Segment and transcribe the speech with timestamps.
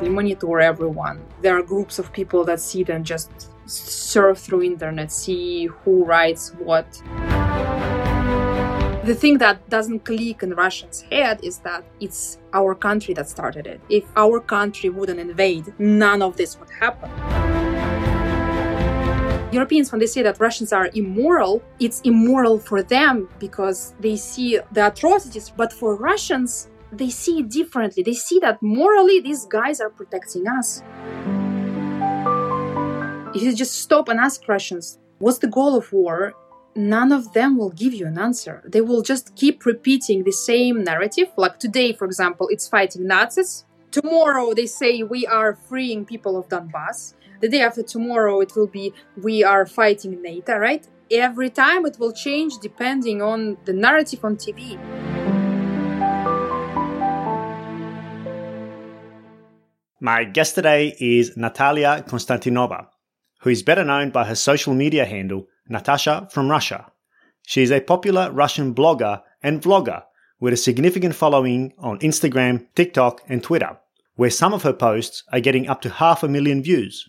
[0.00, 1.20] They monitor everyone.
[1.42, 3.30] There are groups of people that sit and just
[3.66, 6.90] surf through internet, see who writes what.
[9.04, 13.66] The thing that doesn't click in Russians' head is that it's our country that started
[13.66, 13.80] it.
[13.90, 17.10] If our country wouldn't invade, none of this would happen.
[19.52, 24.60] Europeans, when they say that Russians are immoral, it's immoral for them because they see
[24.72, 25.50] the atrocities.
[25.50, 28.02] But for Russians, they see it differently.
[28.02, 30.82] They see that morally, these guys are protecting us.
[33.34, 36.34] If you just stop and ask Russians, what's the goal of war?
[36.76, 38.62] None of them will give you an answer.
[38.66, 41.28] They will just keep repeating the same narrative.
[41.36, 43.64] Like today, for example, it's fighting Nazis.
[43.90, 48.66] Tomorrow, they say we are freeing people of Donbass the day after tomorrow it will
[48.66, 50.86] be we are fighting NATO, right?
[51.10, 54.78] Every time it will change depending on the narrative on TV.
[60.02, 62.86] My guest today is Natalia Konstantinova,
[63.40, 66.90] who is better known by her social media handle, Natasha from Russia.
[67.46, 70.04] She is a popular Russian blogger and vlogger
[70.40, 73.76] with a significant following on Instagram, TikTok, and Twitter,
[74.14, 77.06] where some of her posts are getting up to half a million views.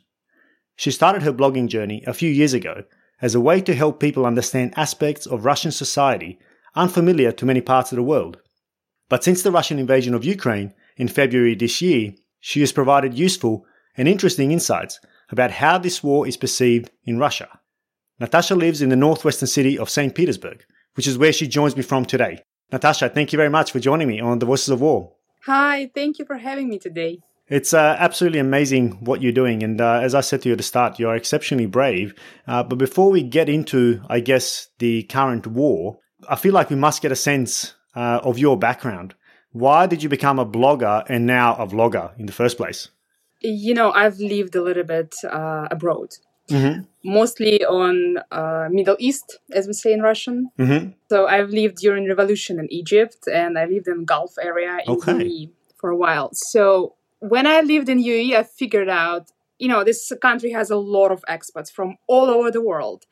[0.76, 2.84] She started her blogging journey a few years ago
[3.22, 6.40] as a way to help people understand aspects of Russian society
[6.76, 8.40] unfamiliar to many parts of the world.
[9.08, 13.66] But since the Russian invasion of Ukraine in February this year, she has provided useful
[13.96, 17.48] and interesting insights about how this war is perceived in Russia.
[18.20, 20.14] Natasha lives in the northwestern city of St.
[20.14, 22.44] Petersburg, which is where she joins me from today.
[22.72, 25.14] Natasha, thank you very much for joining me on the Voices of War.
[25.46, 27.20] Hi, thank you for having me today.
[27.48, 29.62] It's uh, absolutely amazing what you're doing.
[29.62, 32.14] And uh, as I said to you at the start, you're exceptionally brave.
[32.48, 36.76] Uh, but before we get into, I guess, the current war, I feel like we
[36.76, 39.16] must get a sense uh, of your background.
[39.52, 42.90] Why did you become a blogger and now a vlogger in the first place?
[43.42, 46.10] You know, I've lived a little bit uh, abroad.
[46.50, 46.84] Mm-hmm.
[47.04, 50.50] Mostly on uh, Middle East, as we say in Russian.
[50.60, 50.92] Mm-hmm.
[51.10, 55.14] So I've lived during revolution in Egypt, and I lived in Gulf area in okay.
[55.14, 56.30] UAE for a while.
[56.34, 60.78] So when I lived in UAE, I figured out, you know, this country has a
[60.78, 63.06] lot of expats from all over the world.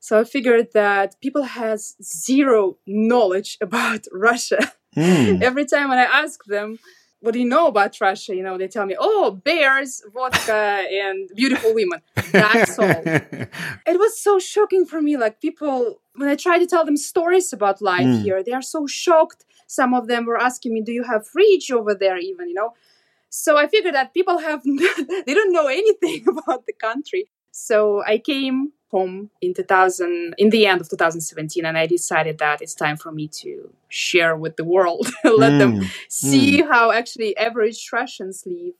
[0.00, 4.72] So I figured that people has zero knowledge about Russia.
[4.96, 5.42] Mm.
[5.48, 6.78] Every time when I ask them,
[7.20, 8.34] what do you know about Russia?
[8.36, 12.00] You know, they tell me, oh, bears, vodka, and beautiful women.
[12.32, 12.86] That's all.
[12.90, 15.16] it was so shocking for me.
[15.16, 18.22] Like people, when I try to tell them stories about life mm.
[18.22, 19.44] here, they are so shocked.
[19.66, 22.74] Some of them were asking me, do you have fridge over there even, you know?
[23.30, 27.26] So I figured that people have they don't know anything about the country.
[27.56, 32.60] So I came home in 2000 in the end of 2017 and I decided that
[32.60, 36.68] it's time for me to share with the world, let mm, them see mm.
[36.68, 38.74] how actually average Russians live.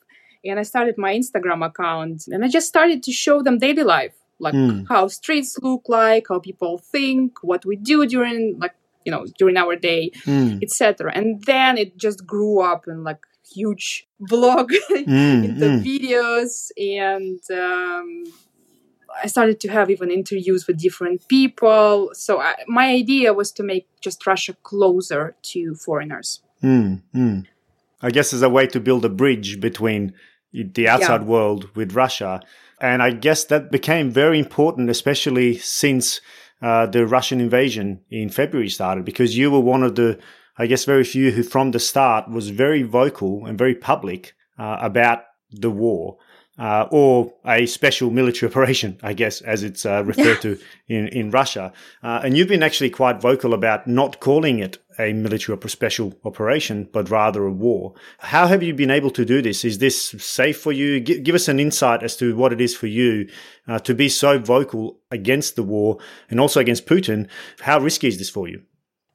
[0.44, 4.16] And I started my Instagram account and I just started to show them daily life,
[4.40, 4.84] like mm.
[4.88, 8.74] how streets look like, how people think, what we do during like
[9.04, 10.60] you know during our day, mm.
[10.64, 11.12] etc.
[11.14, 13.24] And then it just grew up and like
[13.54, 15.82] huge vlog mm, into mm.
[15.84, 18.24] videos and um,
[19.22, 22.10] I started to have even interviews with different people.
[22.14, 26.40] So I, my idea was to make just Russia closer to foreigners.
[26.62, 27.46] Mm, mm.
[28.02, 30.14] I guess as a way to build a bridge between
[30.52, 31.26] the outside yeah.
[31.26, 32.40] world with Russia.
[32.80, 36.20] And I guess that became very important, especially since
[36.60, 40.18] uh, the Russian invasion in February started, because you were one of the
[40.56, 44.78] I guess very few who from the start was very vocal and very public uh,
[44.80, 46.18] about the war.
[46.56, 50.56] Uh, or a special military operation, I guess, as it's uh, referred to
[50.88, 51.72] in, in Russia.
[52.00, 56.14] Uh, and you've been actually quite vocal about not calling it a military or special
[56.24, 57.94] operation, but rather a war.
[58.18, 59.64] How have you been able to do this?
[59.64, 61.00] Is this safe for you?
[61.00, 63.28] G- give us an insight as to what it is for you
[63.66, 65.98] uh, to be so vocal against the war
[66.30, 67.28] and also against Putin.
[67.60, 68.62] How risky is this for you?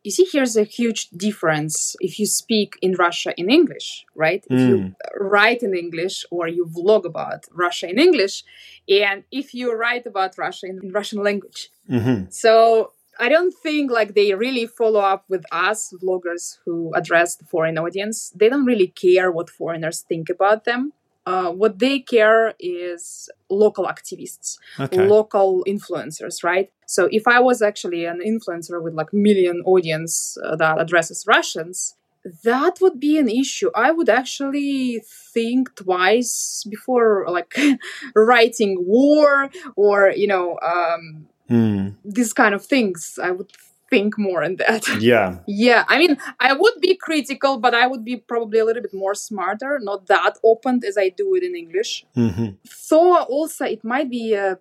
[0.09, 4.55] You see here's a huge difference if you speak in russia in english right mm.
[4.55, 4.91] if you hmm.
[5.35, 8.43] write in english or you vlog about russia in english
[8.89, 12.23] and if you write about russia in russian language mm-hmm.
[12.29, 17.45] so i don't think like they really follow up with us vloggers who address the
[17.45, 20.91] foreign audience they don't really care what foreigners think about them
[21.29, 25.05] uh, what they care is local activists, okay.
[25.05, 26.71] local influencers, right?
[26.87, 31.95] So if I was actually an influencer with like million audience uh, that addresses Russians,
[32.43, 33.69] that would be an issue.
[33.75, 35.03] I would actually
[35.33, 37.55] think twice before like
[38.15, 41.95] writing war or you know um, mm.
[42.03, 43.19] these kind of things.
[43.21, 43.51] I would
[43.89, 44.87] think more in that.
[44.99, 45.39] Yeah.
[45.47, 45.85] yeah.
[45.87, 49.15] I mean, I would be critical, but I would be probably a little bit more
[49.15, 52.05] smarter, not that open as I do it in English.
[52.15, 52.49] Mm-hmm.
[52.89, 54.55] Though also it might be, uh,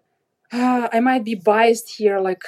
[0.53, 2.21] uh, I might be biased here.
[2.21, 2.43] Like,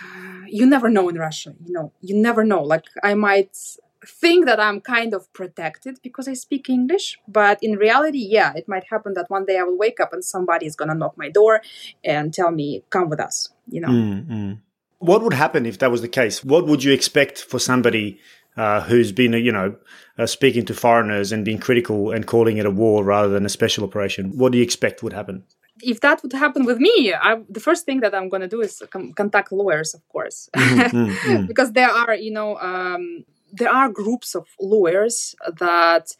[0.46, 2.62] you never know in Russia, you know, you never know.
[2.62, 3.56] Like, I might
[4.04, 8.68] think that I'm kind of protected because I speak English, but in reality, yeah, it
[8.68, 11.28] might happen that one day I will wake up and somebody is gonna knock my
[11.28, 11.62] door
[12.04, 13.88] and tell me, "Come with us," you know.
[13.88, 14.52] Mm-hmm.
[14.98, 16.44] What would happen if that was the case?
[16.44, 18.20] What would you expect for somebody
[18.56, 19.76] uh, who's been, you know,
[20.18, 23.50] uh, speaking to foreigners and being critical and calling it a war rather than a
[23.50, 24.36] special operation?
[24.36, 25.44] What do you expect would happen?
[25.82, 28.62] If that would happen with me, I, the first thing that I'm going to do
[28.62, 33.90] is com- contact lawyers, of course, mm-hmm, because there are, you know, um, there are
[33.90, 36.16] groups of lawyers that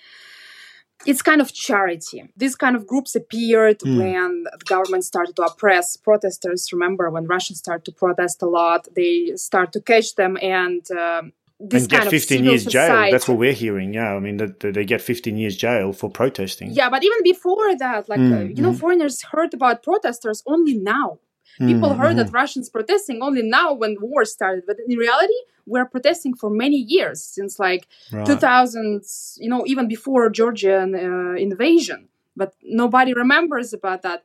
[1.05, 2.25] it's kind of charity.
[2.37, 3.99] These kind of groups appeared mm.
[3.99, 6.73] when the government started to oppress protesters.
[6.73, 10.89] Remember when Russians started to protest a lot, they start to catch them and.
[10.91, 12.93] Um, this and get 15 years society.
[12.93, 13.11] jail.
[13.13, 13.95] That's what we're hearing.
[13.95, 16.71] Yeah, I mean, that they get 15 years jail for protesting.
[16.73, 18.79] Yeah, but even before that, like mm, uh, you know, mm.
[18.79, 21.19] foreigners heard about protesters only now.
[21.59, 25.35] People mm, heard that Russians protesting only now when war started, but in reality,
[25.67, 28.27] we're protesting for many years since like right.
[28.27, 32.09] 2000s, you know, even before Georgian uh, invasion.
[32.37, 34.23] But nobody remembers about that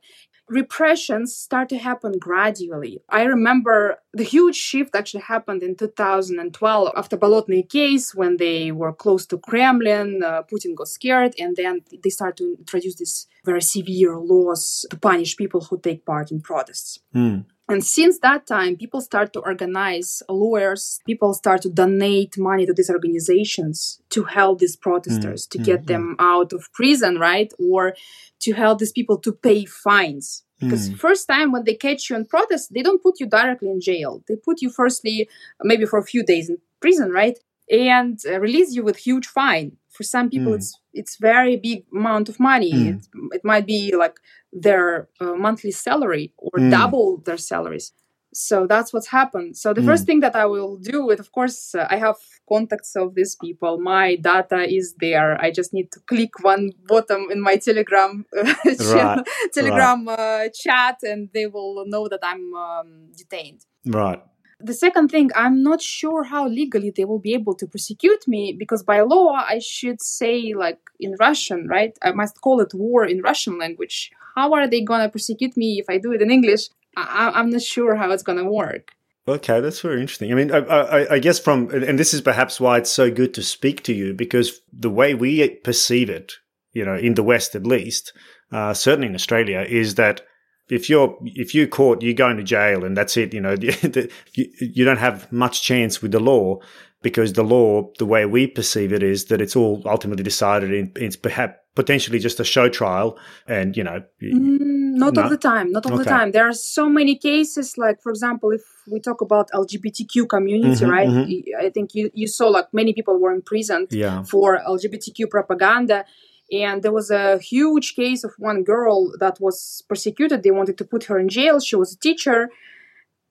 [0.48, 3.00] repressions start to happen gradually.
[3.08, 8.92] I remember the huge shift actually happened in 2012 after Bolotny case when they were
[8.92, 10.22] close to Kremlin.
[10.22, 14.96] Uh, Putin got scared, and then they start to introduce these very severe laws to
[14.96, 16.98] punish people who take part in protests.
[17.14, 17.44] Mm.
[17.68, 22.74] And since that time, people start to organize lawyers, people start to donate money to
[22.74, 25.86] these organizations to help these protesters, mm, to mm, get mm.
[25.86, 27.52] them out of prison, right?
[27.58, 27.94] Or
[28.40, 30.44] to help these people to pay fines.
[30.60, 30.98] Because mm.
[30.98, 34.22] first time when they catch you in protest, they don't put you directly in jail.
[34.28, 35.28] They put you firstly,
[35.62, 37.38] maybe for a few days in prison, right?
[37.70, 39.78] And uh, release you with huge fine.
[39.92, 40.56] For some people, mm.
[40.56, 42.72] it's it's very big amount of money.
[42.72, 42.88] Mm.
[42.88, 43.06] It,
[43.36, 44.16] it might be like
[44.52, 46.70] their uh, monthly salary or mm.
[46.70, 47.92] double their salaries.
[48.34, 49.58] So that's what's happened.
[49.58, 52.16] So the first thing that I will do, it of course, uh, I have
[52.48, 53.78] contacts of these people.
[53.78, 55.38] My data is there.
[55.38, 58.54] I just need to click one button in my Telegram uh,
[58.94, 59.28] right.
[59.52, 60.18] Telegram right.
[60.18, 63.66] Uh, chat, and they will know that I'm um, detained.
[63.84, 64.22] Right
[64.62, 68.54] the second thing, I'm not sure how legally they will be able to prosecute me
[68.58, 71.96] because by law I should say like in Russian, right?
[72.02, 74.10] I must call it war in Russian language.
[74.34, 76.68] How are they gonna prosecute me if I do it in English?
[76.96, 78.92] I- am not sure how it's gonna work.
[79.26, 80.32] Okay, that's very interesting.
[80.32, 83.32] I mean, I, I, I, guess from, and this is perhaps why it's so good
[83.34, 86.32] to speak to you because the way we perceive it,
[86.72, 88.12] you know, in the West at least,
[88.50, 90.22] uh, certainly in Australia, is that
[90.68, 93.34] if you're if you're caught, you're going to jail, and that's it.
[93.34, 96.58] You know, you, you don't have much chance with the law
[97.02, 100.92] because the law, the way we perceive it, is that it's all ultimately decided in
[100.96, 104.02] it's perhaps potentially just a show trial, and you know.
[104.22, 105.22] Mm, not no?
[105.22, 105.72] all the time.
[105.72, 106.04] Not all okay.
[106.04, 106.32] the time.
[106.32, 107.76] There are so many cases.
[107.76, 111.08] Like for example, if we talk about LGBTQ community, mm-hmm, right?
[111.08, 111.66] Mm-hmm.
[111.66, 114.22] I think you you saw like many people were imprisoned yeah.
[114.22, 116.04] for LGBTQ propaganda
[116.52, 120.84] and there was a huge case of one girl that was persecuted they wanted to
[120.84, 122.50] put her in jail she was a teacher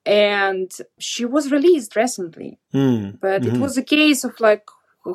[0.04, 3.18] and she was released recently mm.
[3.20, 3.56] but mm-hmm.
[3.56, 4.66] it was a case of like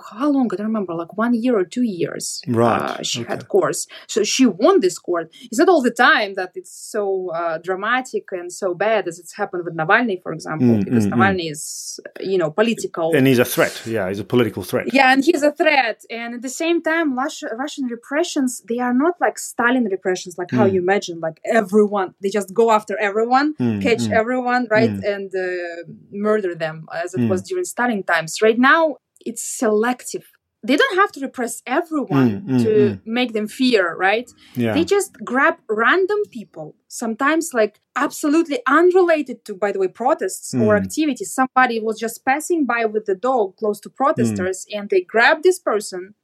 [0.09, 0.49] how long?
[0.51, 2.41] I don't remember, like one year or two years.
[2.47, 2.81] Right.
[2.81, 3.33] Uh, she okay.
[3.33, 3.87] had course.
[4.07, 5.29] So she won this court.
[5.41, 9.35] It's not all the time that it's so uh, dramatic and so bad as it's
[9.35, 11.17] happened with Navalny, for example, mm, because mm, mm.
[11.17, 11.51] Navalny mm.
[11.51, 13.15] is, you know, political.
[13.15, 13.81] And he's a threat.
[13.85, 14.93] Yeah, he's a political threat.
[14.93, 16.03] Yeah, and he's a threat.
[16.09, 20.51] And at the same time, Russia, Russian repressions, they are not like Stalin repressions, like
[20.51, 20.73] how mm.
[20.73, 24.89] you imagine, like everyone, they just go after everyone, mm, catch everyone, right?
[24.89, 28.41] And uh, murder them as it was during Stalin times.
[28.41, 30.25] Right now, it's selective
[30.63, 33.01] they don't have to repress everyone mm, mm, to mm.
[33.05, 34.73] make them fear right yeah.
[34.73, 40.75] they just grab random people sometimes like absolutely unrelated to by the way protests or
[40.75, 40.83] mm.
[40.83, 44.79] activities somebody was just passing by with the dog close to protesters mm.
[44.79, 46.15] and they grab this person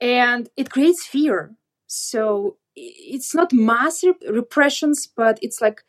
[0.00, 1.54] and it creates fear
[1.86, 5.82] so it's not mass rep- repressions but it's like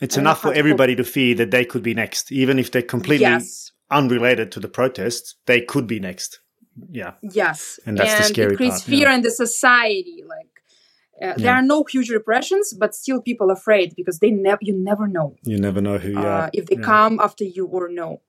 [0.00, 3.26] it's enough for everybody to fear that they could be next even if they're completely
[3.26, 6.40] yes unrelated to the protests, they could be next.
[6.90, 7.14] Yeah.
[7.22, 7.80] Yes.
[7.86, 9.14] And that's and the scary it creates part, fear yeah.
[9.14, 10.22] in the society.
[10.26, 10.46] Like
[11.22, 11.34] uh, yeah.
[11.36, 15.06] there are no huge repressions, but still people are afraid because they never you never
[15.06, 15.36] know.
[15.44, 16.12] You never know who.
[16.12, 16.36] Yeah.
[16.36, 16.82] Uh, if they yeah.
[16.82, 18.22] come after you or no.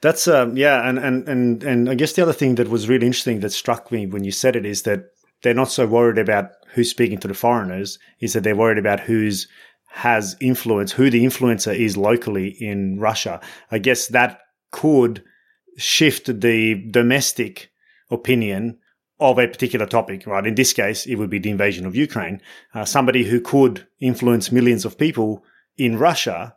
[0.00, 3.06] That's um yeah, and and and and I guess the other thing that was really
[3.06, 5.06] interesting that struck me when you said it is that
[5.42, 9.00] they're not so worried about who's speaking to the foreigners, is that they're worried about
[9.00, 9.48] who's
[9.88, 13.40] has influence, who the influencer is locally in Russia.
[13.70, 15.22] I guess that could
[15.76, 17.70] shift the domestic
[18.10, 18.78] opinion
[19.18, 20.46] of a particular topic, right?
[20.46, 22.40] In this case, it would be the invasion of Ukraine.
[22.74, 25.42] Uh, somebody who could influence millions of people
[25.78, 26.54] in Russia,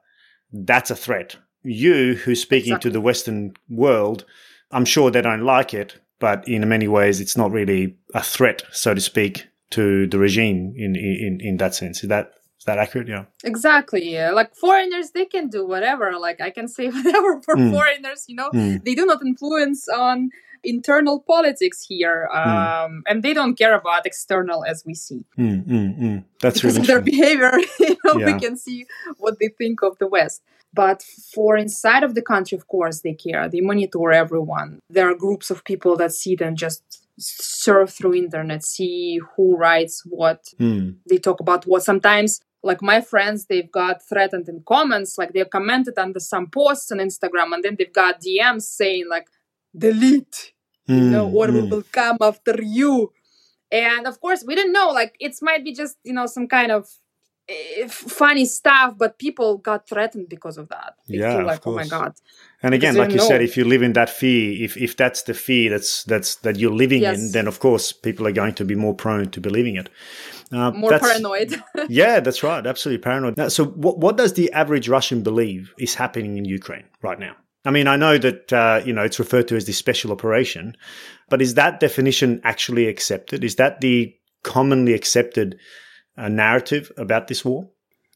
[0.51, 1.37] that's a threat.
[1.63, 2.91] You, who's speaking exactly.
[2.91, 4.25] to the Western world,
[4.71, 8.63] I'm sure they don't like it, but in many ways, it's not really a threat,
[8.71, 12.03] so to speak, to the regime in in in that sense.
[12.03, 13.07] Is that is that accurate?
[13.07, 13.25] Yeah.
[13.43, 14.11] Exactly.
[14.11, 14.31] Yeah.
[14.31, 16.19] Like foreigners, they can do whatever.
[16.19, 17.71] Like I can say whatever for mm.
[17.71, 18.25] foreigners.
[18.27, 18.83] You know, mm.
[18.83, 20.29] they do not influence on
[20.61, 22.37] internal politics here, hmm.
[22.37, 23.01] um, mm.
[23.07, 25.23] and they don't care about external as we see.
[25.37, 27.53] Mm, That's because really their behavior.
[27.79, 28.33] You know, yeah.
[28.33, 28.85] we can see
[29.17, 30.41] what they think of the West.
[30.73, 31.01] But
[31.33, 33.47] for inside of the country, of course, they care.
[33.49, 34.79] They monitor everyone.
[34.89, 36.83] There are groups of people that see them just
[37.17, 40.45] surf through internet, see who writes what.
[40.57, 40.91] Hmm.
[41.09, 41.83] They talk about what.
[41.83, 46.91] Sometimes like my friends they've got threatened in comments like they've commented under some posts
[46.91, 49.27] on instagram and then they've got dms saying like
[49.77, 50.53] delete
[50.87, 51.53] mm, you know or mm.
[51.53, 53.11] we will come after you
[53.71, 56.71] and of course we didn't know like it might be just you know some kind
[56.71, 56.87] of
[57.89, 60.95] funny stuff but people got threatened because of that.
[61.07, 62.13] They yeah feel like oh my god.
[62.61, 63.27] And again like you know.
[63.27, 66.57] said if you live in that fear if if that's the fear that's that's that
[66.57, 67.17] you're living yes.
[67.17, 69.89] in then of course people are going to be more prone to believing it.
[70.51, 71.61] Uh, more paranoid.
[71.89, 72.65] Yeah that's right.
[72.65, 73.51] Absolutely paranoid.
[73.51, 77.35] So what, what does the average russian believe is happening in ukraine right now?
[77.65, 80.77] I mean, I know that uh, you know it's referred to as the special operation,
[81.29, 83.43] but is that definition actually accepted?
[83.43, 85.59] Is that the commonly accepted
[86.19, 87.69] uh, narrative about this war?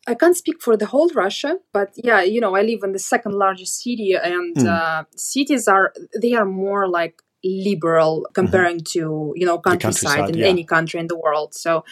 [0.05, 2.99] I can't speak for the whole Russia, but yeah, you know, I live in the
[2.99, 4.67] second largest city, and mm.
[4.67, 8.99] uh, cities are they are more like liberal comparing mm-hmm.
[8.99, 10.47] to you know countryside, countryside in yeah.
[10.47, 11.53] any country in the world.
[11.53, 11.85] So,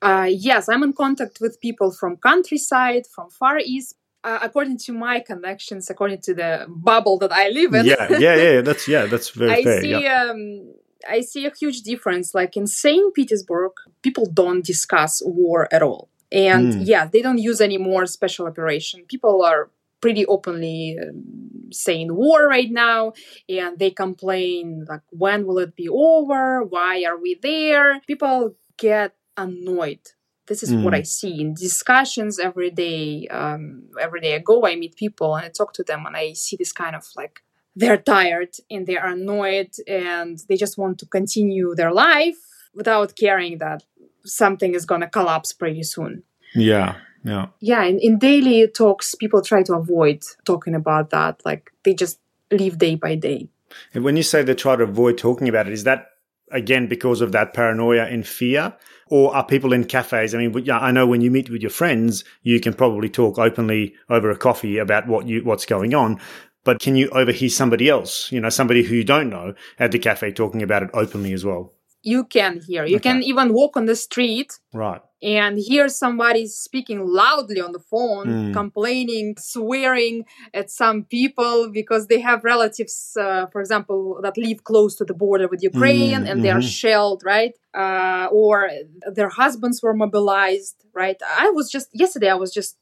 [0.00, 4.92] uh, yes, I'm in contact with people from countryside, from Far East, uh, according to
[4.92, 7.86] my connections, according to the bubble that I live in.
[7.86, 8.60] Yeah, yeah, yeah.
[8.60, 9.80] That's yeah, that's very I fair.
[9.82, 10.30] See, yeah.
[10.30, 10.74] um,
[11.08, 12.34] I see a huge difference.
[12.34, 16.82] Like in Saint Petersburg, people don't discuss war at all, and mm.
[16.84, 19.04] yeah, they don't use any more special operation.
[19.08, 19.70] People are
[20.02, 23.14] pretty openly um, saying war right now
[23.48, 29.14] and they complain like when will it be over why are we there people get
[29.38, 30.00] annoyed
[30.48, 30.82] this is mm.
[30.82, 35.34] what i see in discussions every day um, every day i go i meet people
[35.36, 37.42] and i talk to them and i see this kind of like
[37.74, 42.36] they're tired and they are annoyed and they just want to continue their life
[42.74, 43.82] without caring that
[44.24, 46.22] something is going to collapse pretty soon
[46.54, 51.72] yeah yeah yeah in, in daily talks people try to avoid talking about that like
[51.84, 52.18] they just
[52.50, 53.48] live day by day
[53.94, 56.08] and when you say they try to avoid talking about it is that
[56.50, 58.74] again because of that paranoia and fear
[59.12, 60.34] or are people in cafes?
[60.34, 63.94] I mean, I know when you meet with your friends, you can probably talk openly
[64.08, 66.18] over a coffee about what you what's going on.
[66.64, 69.98] But can you overhear somebody else, you know, somebody who you don't know at the
[69.98, 71.72] cafe talking about it openly as well?
[72.02, 72.84] You can hear.
[72.84, 73.10] You okay.
[73.10, 74.58] can even walk on the street.
[74.72, 78.52] Right and hear somebody speaking loudly on the phone, mm.
[78.52, 84.96] complaining, swearing at some people because they have relatives, uh, for example, that live close
[84.96, 86.16] to the border with Ukraine mm.
[86.16, 86.42] and mm-hmm.
[86.42, 86.66] they are mm-hmm.
[86.66, 87.56] shelled, right?
[87.72, 88.68] Uh, or
[89.12, 91.16] their husbands were mobilized, right?
[91.24, 92.76] I was just, yesterday, I was just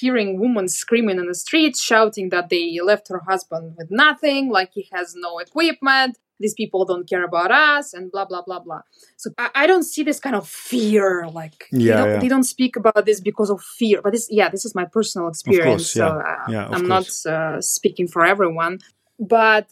[0.00, 4.70] hearing women screaming in the streets, shouting that they left her husband with nothing, like
[4.72, 8.80] he has no equipment, these people don't care about us and blah blah blah blah
[9.16, 12.18] so i, I don't see this kind of fear like yeah, they, don't, yeah.
[12.18, 15.28] they don't speak about this because of fear but this yeah this is my personal
[15.28, 16.08] experience course, yeah.
[16.08, 17.24] so uh, yeah, i'm course.
[17.24, 18.78] not uh, speaking for everyone
[19.18, 19.70] but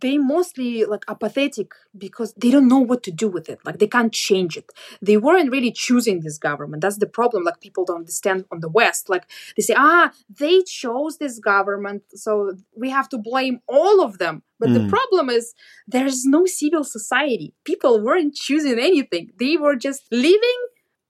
[0.00, 3.60] they mostly like apathetic because they don't know what to do with it.
[3.64, 4.72] Like they can't change it.
[5.00, 6.82] They weren't really choosing this government.
[6.82, 9.08] That's the problem like people don't understand on the west.
[9.08, 9.24] Like
[9.56, 14.42] they say ah they chose this government so we have to blame all of them.
[14.58, 14.74] But mm.
[14.74, 14.88] the hmm.
[14.88, 15.52] problem is
[15.88, 17.54] there's no civil society.
[17.64, 19.30] People weren't choosing anything.
[19.38, 20.60] They were just living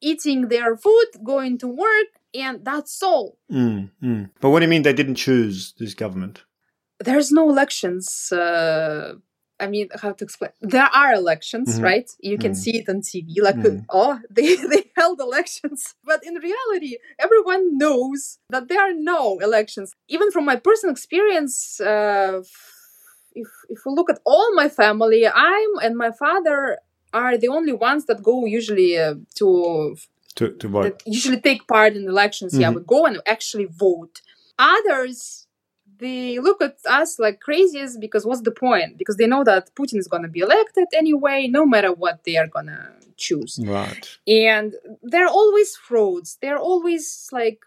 [0.01, 3.39] eating their food going to work and that's all.
[3.51, 4.31] Mm, mm.
[4.41, 6.45] but what do you mean they didn't choose this government
[7.05, 8.33] there's no elections.
[8.33, 9.15] Uh,
[9.61, 10.51] I mean, how to explain?
[10.61, 11.85] There are elections, mm-hmm.
[11.85, 12.11] right?
[12.21, 12.61] You can mm-hmm.
[12.61, 13.85] see it on TV, like, mm-hmm.
[13.91, 15.95] oh, they, they held elections.
[16.05, 19.93] But in reality, everyone knows that there are no elections.
[20.09, 22.43] Even from my personal experience, uh,
[23.35, 26.79] if, if we look at all my family, I'm and my father
[27.13, 29.97] are the only ones that go usually uh, to
[30.37, 31.03] to, to vote.
[31.07, 32.59] usually take part in elections.
[32.59, 32.79] Yeah, mm-hmm.
[32.79, 34.21] we go and actually vote.
[34.59, 35.44] Others
[35.99, 38.99] they look at us like crazies because what's the point?
[38.99, 42.37] Because they know that Putin is going to be elected anyway, no matter what they
[42.37, 43.61] are going to choose.
[43.63, 44.09] Right.
[44.27, 46.39] And they're always frauds.
[46.41, 47.61] They're always like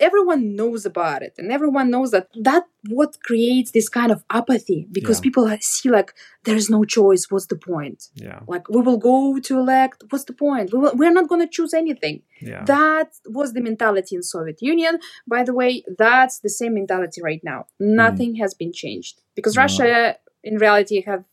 [0.00, 4.88] everyone knows about it and everyone knows that that what creates this kind of apathy
[4.90, 5.22] because yeah.
[5.22, 6.12] people see like
[6.44, 10.32] there's no choice what's the point yeah like we will go to elect what's the
[10.32, 12.64] point we will, we're not going to choose anything yeah.
[12.64, 17.42] that was the mentality in soviet union by the way that's the same mentality right
[17.44, 18.38] now nothing mm.
[18.38, 19.62] has been changed because no.
[19.62, 21.24] russia in reality have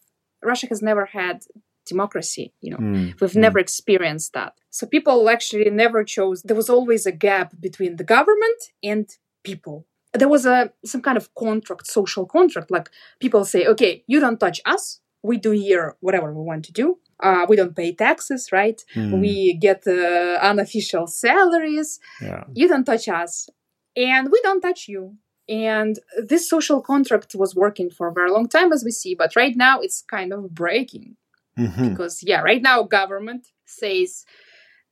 [0.43, 1.41] russia has never had
[1.85, 2.77] democracy you know.
[2.77, 3.19] Mm.
[3.19, 3.35] we've mm.
[3.35, 4.53] never experienced that.
[4.69, 9.09] So people actually never chose there was always a gap between the government and
[9.43, 9.85] people.
[10.13, 14.39] There was a some kind of contract social contract like people say okay you don't
[14.39, 14.99] touch us.
[15.23, 16.97] We do here whatever we want to do.
[17.21, 18.83] Uh, we don't pay taxes right?
[18.95, 19.21] Mm.
[19.21, 21.99] we get uh, unofficial salaries.
[22.21, 22.43] Yeah.
[22.53, 23.49] you don't touch us.
[23.95, 25.17] And we don't touch you.
[25.49, 29.35] And this social contract was working for a very long time as we see but
[29.35, 31.17] right now it's kind of breaking
[31.57, 31.89] Mm-hmm.
[31.89, 34.25] Because yeah, right now government says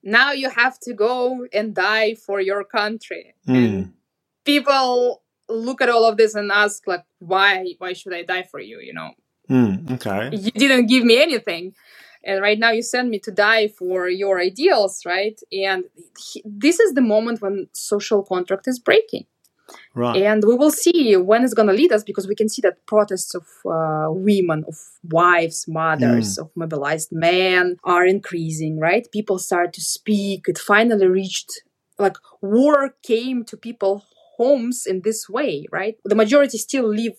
[0.04, 3.36] now you have to go and die for your country.
[3.48, 3.56] Mm.
[3.56, 3.94] And
[4.46, 8.60] people look at all of this and ask like why why should I die for
[8.60, 9.12] you, you know?
[9.50, 10.36] Mm, okay.
[10.36, 11.74] You didn't give me anything.
[12.24, 15.40] And right now you send me to die for your ideals, right?
[15.52, 15.86] And
[16.46, 19.26] this is the moment when social contract is breaking.
[19.96, 20.24] Right.
[20.24, 22.86] And we will see when it's going to lead us because we can see that
[22.86, 26.42] protests of uh, women, of wives, mothers, mm.
[26.42, 29.08] of mobilized men are increasing, right?
[29.12, 30.46] People start to speak.
[30.48, 31.52] It finally reached,
[31.98, 34.06] like, war came to people
[34.38, 35.98] homes in this way, right?
[36.06, 37.18] The majority still live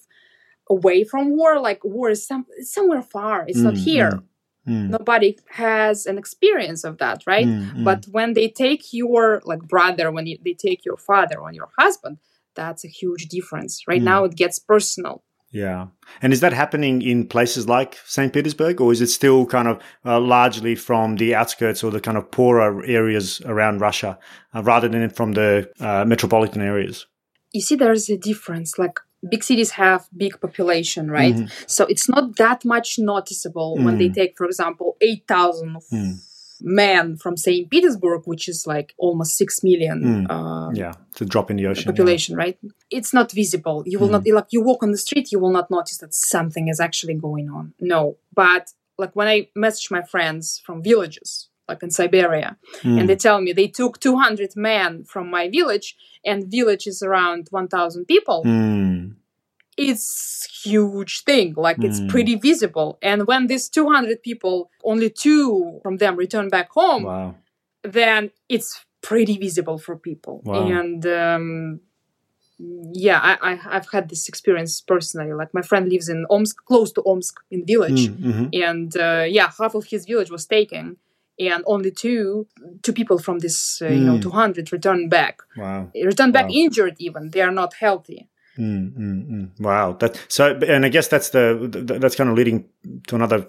[0.69, 4.13] away from war, like, war is some, somewhere far, it's mm, not here.
[4.13, 4.23] Mm.
[4.69, 4.91] Mm.
[4.91, 7.47] Nobody has an experience of that, right?
[7.47, 7.85] Mm, mm.
[7.85, 11.71] But when they take your like brother, when you, they take your father, or your
[11.79, 12.19] husband,
[12.61, 13.83] that's a huge difference.
[13.89, 14.11] Right mm.
[14.13, 15.23] now, it gets personal.
[15.51, 15.89] Yeah.
[16.23, 18.33] And is that happening in places like St.
[18.33, 22.17] Petersburg, or is it still kind of uh, largely from the outskirts or the kind
[22.17, 24.19] of poorer areas around Russia
[24.55, 27.07] uh, rather than from the uh, metropolitan areas?
[27.53, 28.79] You see, there's a difference.
[28.79, 31.35] Like big cities have big population, right?
[31.35, 31.65] Mm-hmm.
[31.67, 33.85] So it's not that much noticeable mm.
[33.85, 34.15] when they mm.
[34.15, 36.30] take, for example, 8,000 mm
[36.63, 37.71] men from St.
[37.71, 40.27] Petersburg, which is like almost 6 million.
[40.29, 40.31] Mm.
[40.31, 41.85] Uh, yeah, it's a drop in the ocean.
[41.91, 42.45] Population, yeah.
[42.45, 42.59] right?
[42.91, 43.83] It's not visible.
[43.87, 44.25] You will mm.
[44.25, 47.15] not, like, you walk on the street, you will not notice that something is actually
[47.15, 47.75] going on.
[47.81, 48.17] No.
[48.35, 53.01] But like when I message my friends from villages, like in Siberia, mm.
[53.01, 57.49] and they tell me they took 200 men from my village, and village is around
[57.51, 58.43] 1,000 people.
[58.45, 59.15] Mm
[59.89, 60.09] it's
[60.65, 61.87] huge thing like mm.
[61.87, 62.09] it's Hmm.
[62.15, 64.57] pretty visible and when these 200 people
[64.91, 67.35] only two from them return back home wow.
[68.01, 68.71] then it's
[69.11, 70.67] pretty visible for people wow.
[70.79, 71.81] and um,
[72.93, 76.93] yeah I, I have had this experience personally like my friend lives in omsk close
[76.93, 78.47] to omsk in village mm, mm-hmm.
[78.53, 80.97] and uh, yeah half of his village was taken
[81.39, 82.47] and only two
[82.83, 84.23] two people from this uh, you know Mm.
[84.23, 85.91] 200 returned back Wow.
[85.95, 86.55] returned back Wow.
[86.63, 88.29] injured even they are not healthy
[88.61, 89.61] Mm, mm, mm.
[89.61, 89.93] Wow.
[89.95, 91.69] That so, and I guess that's the
[91.99, 92.69] that's kind of leading
[93.07, 93.49] to another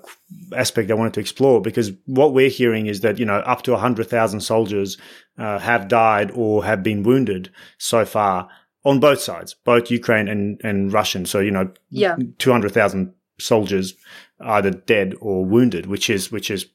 [0.56, 3.76] aspect I wanted to explore because what we're hearing is that you know up to
[3.76, 4.98] hundred thousand soldiers
[5.38, 8.48] uh, have died or have been wounded so far
[8.86, 11.26] on both sides, both Ukraine and and Russian.
[11.26, 13.96] So you know, yeah two hundred thousand soldiers
[14.40, 16.68] either dead or wounded, which is which is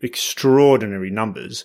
[0.00, 1.64] extraordinary numbers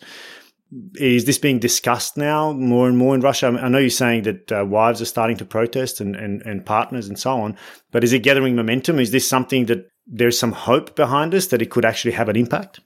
[0.95, 3.47] is this being discussed now more and more in Russia?
[3.47, 7.07] I know you're saying that uh, wives are starting to protest and, and, and partners
[7.07, 7.57] and so on,
[7.91, 8.99] but is it gathering momentum?
[8.99, 12.35] Is this something that there's some hope behind us that it could actually have an
[12.35, 12.79] impact?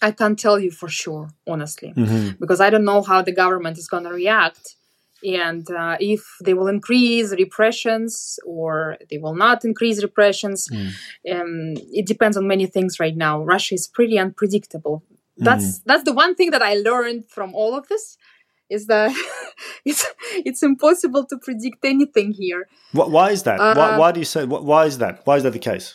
[0.00, 2.36] I can't tell you for sure, honestly, mm-hmm.
[2.38, 4.76] because I don't know how the government is going to react
[5.22, 10.68] and uh, if they will increase repressions or they will not increase repressions.
[10.68, 10.92] Mm.
[11.32, 13.42] Um, it depends on many things right now.
[13.42, 15.02] Russia is pretty unpredictable.
[15.38, 15.82] That's Mm.
[15.86, 18.16] that's the one thing that I learned from all of this
[18.70, 19.10] is that
[19.84, 20.04] it's
[20.48, 23.58] it's impossible to predict anything here Wh- Why is that?
[23.76, 24.44] why, Uh, why do you say?
[24.44, 25.14] Why is that?
[25.26, 25.88] Why is that the case?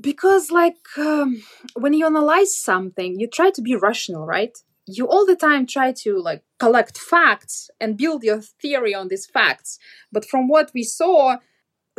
[0.00, 1.42] because like um,
[1.74, 5.92] when you analyze something you try to be rational right you all the time try
[5.92, 9.78] to like collect facts and build your theory on these facts
[10.12, 11.36] but from what we saw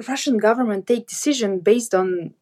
[0.07, 2.33] russian government take decision based on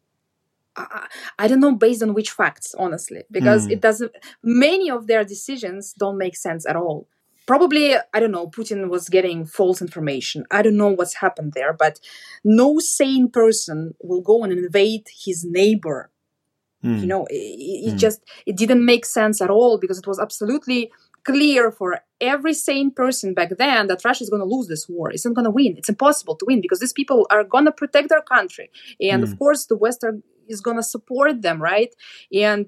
[0.78, 1.08] I-
[1.44, 3.72] I don't know based on which facts, honestly, because Mm.
[3.74, 4.12] it doesn't.
[4.44, 7.08] Many of their decisions don't make sense at all.
[7.48, 8.48] Probably, I don't know.
[8.48, 10.46] Putin was getting false information.
[10.52, 12.00] I don't know what's happened there, but
[12.44, 16.00] no sane person will go and invade his neighbor
[16.84, 17.00] Mm.
[17.02, 17.34] you know it,
[17.90, 17.98] it Mm.
[18.06, 20.92] just it didn't make sense at all because it was absolutely
[21.24, 21.90] clear for
[22.22, 25.34] every sane person back then that russia is going to lose this war it's not
[25.34, 28.22] going to win it's impossible to win because these people are going to protect their
[28.36, 28.70] country
[29.10, 29.28] and Mm.
[29.28, 30.16] of course the west are,
[30.50, 31.94] is going to support them right
[32.34, 32.68] and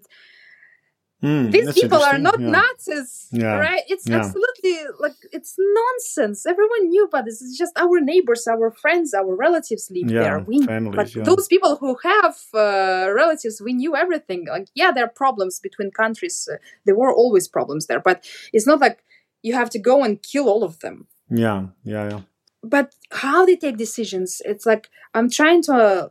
[1.21, 2.49] Mm, These people are not yeah.
[2.49, 3.57] Nazis, Yeah.
[3.59, 3.83] right?
[3.89, 4.19] It's Yeah.
[4.19, 6.45] absolutely like it's nonsense.
[6.45, 7.41] Everyone knew about this.
[7.41, 10.39] It's just our neighbors, our friends, our relatives live there.
[10.39, 13.61] We families, like those people who have uh, relatives.
[13.61, 14.47] We knew everything.
[14.47, 16.47] Like yeah, there are problems between countries.
[16.49, 18.17] Uh, there were always problems there, but
[18.53, 19.03] it's not like
[19.43, 21.07] you have to go and kill all of them.
[21.29, 22.21] Yeah, yeah, yeah.
[22.63, 26.09] But how they take decisions, it's like I'm trying to uh,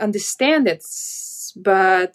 [0.00, 0.84] understand it,
[1.56, 2.14] but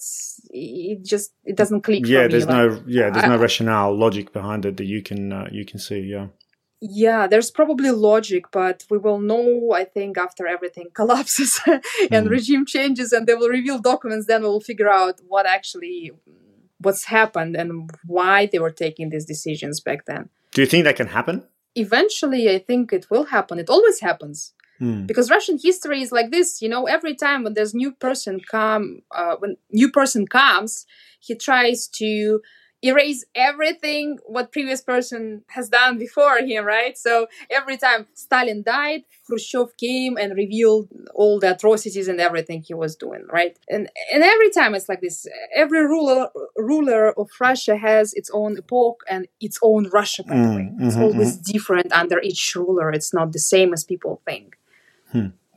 [0.52, 2.06] it just it doesn't click.
[2.06, 5.02] Yeah, for me, there's like- no yeah, there's no rationale, logic behind it that you
[5.02, 6.00] can uh, you can see.
[6.00, 6.28] Yeah.
[6.82, 11.60] Yeah, there's probably logic, but we will know, I think, after everything collapses
[12.12, 12.30] and Mhm.
[12.30, 16.12] regime changes and they will reveal documents, then we'll figure out what actually
[16.80, 20.30] what's happened and why they were taking these decisions back then.
[20.52, 21.36] Do you think that can happen?
[21.76, 23.58] Eventually, I think it will happen.
[23.58, 25.08] It always happens Mm.
[25.08, 26.62] because Russian history is like this.
[26.62, 30.86] You know, every time when there's new person come, uh, when new person comes,
[31.20, 32.42] he tries to
[32.84, 36.98] erase everything what previous person has done before him, right?
[36.98, 42.74] So every time Stalin died, Khrushchev came and revealed all the atrocities and everything he
[42.74, 43.58] was doing, right?
[43.70, 45.26] And and every time it's like this.
[45.56, 50.50] Every ruler ruler of Russia has its own epoch and its own Russia, by the
[50.50, 50.72] Mm, way.
[50.80, 52.92] It's mhm, always different under each ruler.
[52.92, 54.58] It's not the same as people think.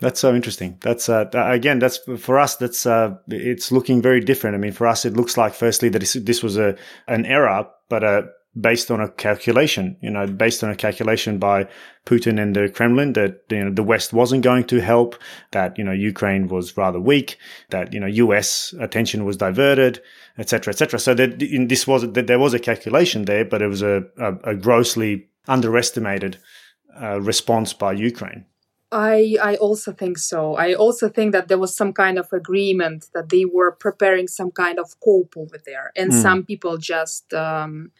[0.00, 0.78] That's so interesting.
[0.80, 2.56] That's uh, again, that's for us.
[2.56, 4.54] That's uh, it's looking very different.
[4.54, 6.76] I mean, for us, it looks like firstly that this, this was a
[7.08, 8.22] an error, but uh,
[8.58, 9.96] based on a calculation.
[10.00, 11.66] You know, based on a calculation by
[12.06, 15.16] Putin and the Kremlin that you know the West wasn't going to help.
[15.50, 17.36] That you know Ukraine was rather weak.
[17.70, 18.72] That you know U.S.
[18.78, 20.00] attention was diverted,
[20.38, 21.00] etc., etc.
[21.00, 24.04] So that in this was that there was a calculation there, but it was a
[24.16, 26.38] a, a grossly underestimated
[27.02, 28.44] uh, response by Ukraine.
[28.90, 30.54] I I also think so.
[30.56, 34.50] I also think that there was some kind of agreement that they were preparing some
[34.50, 36.22] kind of cope over there, and Mm.
[36.22, 37.32] some people just.
[37.34, 37.90] Um,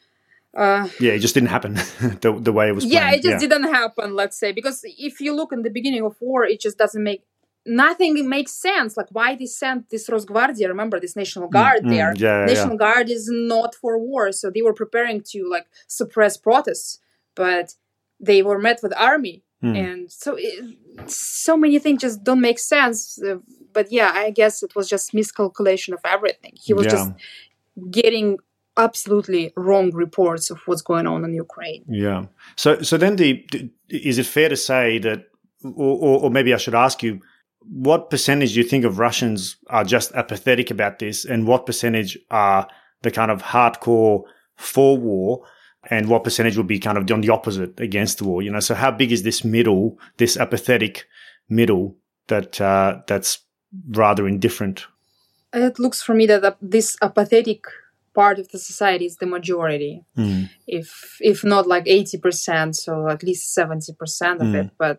[0.57, 1.74] uh, Yeah, it just didn't happen
[2.22, 2.85] the the way it was.
[2.85, 3.16] yeah, planned.
[3.16, 4.14] it just didn't happen.
[4.16, 7.22] Let's say because if you look in the beginning of war, it just doesn't make
[7.66, 8.96] nothing makes sense.
[8.96, 10.68] Like why they sent this Rosgvardia?
[10.68, 12.12] Remember this National Guard Mm, there?
[12.14, 15.66] mm, yeah, yeah, National Guard is not for war, so they were preparing to like
[15.87, 16.98] suppress protests,
[17.35, 17.74] but
[18.20, 19.77] they were met with army, Mm.
[19.77, 20.77] and so it,
[21.11, 23.21] so many things just don't make sense.
[23.21, 23.38] Uh,
[23.73, 26.53] but yeah, I guess it was just miscalculation of everything.
[26.55, 26.92] He was Yeah.
[26.92, 27.11] just
[27.90, 28.38] getting
[28.77, 31.85] absolutely wrong reports of what's going on in Ukraine.
[31.88, 32.27] Yeah.
[32.55, 33.44] So so then the,
[33.88, 35.25] is it fair to say that,
[35.64, 37.21] or, or, or maybe I should ask you,
[37.61, 42.16] what percentage do you think of Russians are just apathetic about this, and what percentage
[42.31, 42.68] are
[43.03, 44.23] the kind of hardcore
[44.57, 45.44] for war,
[45.90, 48.42] and what percentage would be kind of on the opposite against the wall.
[48.42, 51.07] You know, so how big is this middle, this apathetic
[51.48, 51.96] middle
[52.29, 53.40] that uh, that's
[53.90, 54.87] rather indifferent?
[55.53, 57.64] It looks for me that this apathetic
[58.20, 59.94] part of the society is the majority.
[60.22, 60.42] Mm.
[60.81, 60.88] if
[61.33, 64.59] if not like 80% so at least 70% of Mm.
[64.61, 64.98] it but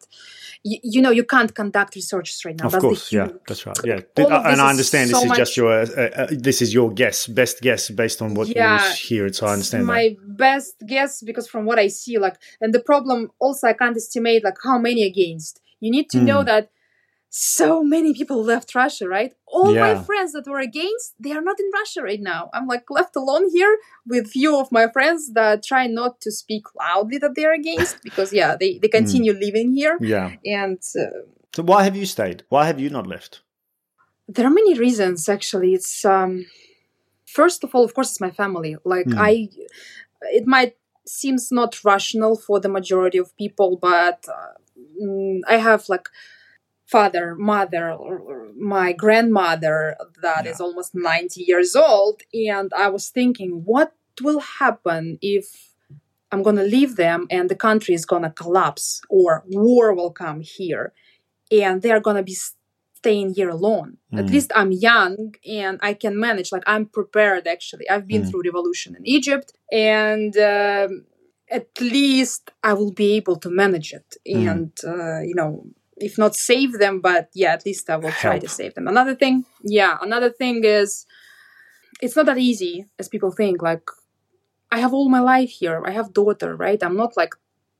[0.69, 3.79] you, you know you can't conduct researches right now Of That's course, yeah, that's right.
[3.91, 5.85] Yeah, All and I is understand so this is much- just your uh,
[6.21, 9.23] uh, this is your guess, best guess based on what Yeah, you hear.
[9.37, 10.05] So I understand my
[10.47, 14.41] best guess because from what i see like and the problem also i can't estimate
[14.47, 15.53] like how many against
[15.83, 16.49] you need to know Mm.
[16.51, 16.63] that
[17.29, 19.81] so many people left russia right all Yeah.
[19.93, 23.15] my friends that were against they are not in russia right now i'm like left
[23.15, 27.53] alone here with few of my friends that try not to speak loudly that they're
[27.53, 29.97] against because yeah they, they continue living here.
[30.01, 30.31] Yeah.
[30.45, 31.05] and uh,
[31.55, 32.43] So why have you stayed?
[32.49, 33.41] Why have you not left?
[34.27, 36.45] there are many reasons actually it's um
[37.25, 39.19] first of all of course it's my family like Hmm.
[39.29, 39.49] i
[40.39, 40.75] it might
[41.07, 44.53] seems not rational for the majority of people but uh,
[45.03, 46.07] mm, i have like
[46.93, 47.85] father mother
[48.57, 50.65] my grandmother that is Yeah.
[50.65, 53.89] almost 90 years old and i was thinking what
[54.25, 55.45] will happen if
[56.31, 60.93] i'm gonna leave them and the country is gonna collapse or war will come here
[61.51, 62.37] and they're gonna be
[63.01, 64.31] staying here alone at Mm.
[64.35, 65.15] least i'm young
[65.63, 68.27] and i can manage like i'm prepared actually i've been Mm.
[68.29, 70.91] through revolution in egypt and um,
[71.59, 74.47] at least i will be able to manage it Mm.
[74.51, 75.51] and uh, you know
[75.99, 78.43] if not save them but yeah at least i will try Help.
[78.43, 78.87] to save them.
[78.87, 81.05] Another thing yeah another thing is
[82.01, 83.83] it's not that easy as people think like
[84.71, 85.81] i have all my life here.
[85.85, 86.81] I have daughter right?
[86.83, 87.33] I'm not like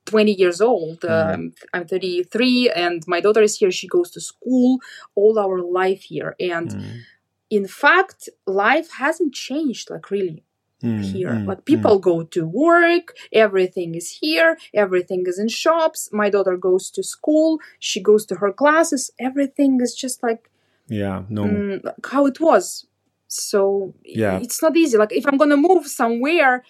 [0.06, 1.02] 20 years old.
[1.02, 1.34] Mm.
[1.34, 3.72] um, i'm 33 and my daughter is here.
[3.72, 4.80] She goes to school
[5.16, 6.36] all our life here.
[6.40, 6.98] And Mm.
[7.52, 10.44] in fact life hasn't changed like really
[10.82, 16.08] Mm, here mm, like people go to work everything is here everything is in shops
[16.14, 20.50] my daughter goes to school she goes to her classes everything is just like mm.
[20.90, 21.56] Yeah, normal.
[21.56, 22.86] mm, like how it was
[23.28, 24.40] So yeah.
[24.42, 24.98] it's not easy.
[24.98, 26.64] Like if I'm gonna move somewhere,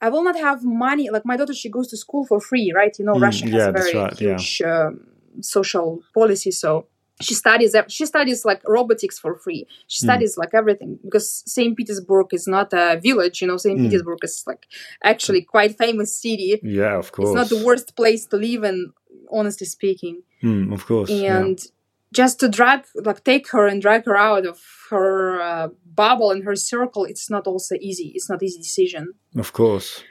[0.00, 1.08] I will not have money.
[1.08, 2.94] Like my daughter, she goes to school for free, right?
[2.98, 4.86] You know, mm, Russia has yeah, a very right, huge yeah.
[4.86, 5.06] um,
[5.40, 6.86] social policy, so
[7.20, 10.10] she studies she studies like robotics for free she hmm.
[10.10, 10.38] studies mm.
[10.38, 13.84] like everything because st petersburg is not a village you know st mm.
[13.84, 14.66] petersburg is like
[15.04, 18.92] actually quite famous city yeah of course it's not the worst place to live in
[19.30, 21.70] honestly speaking mm, of course and yeah.
[22.12, 24.58] just to drag like take her and drag her out of
[24.90, 29.52] her uh, bubble and her circle it's not also easy it's not easy decision of
[29.52, 30.02] course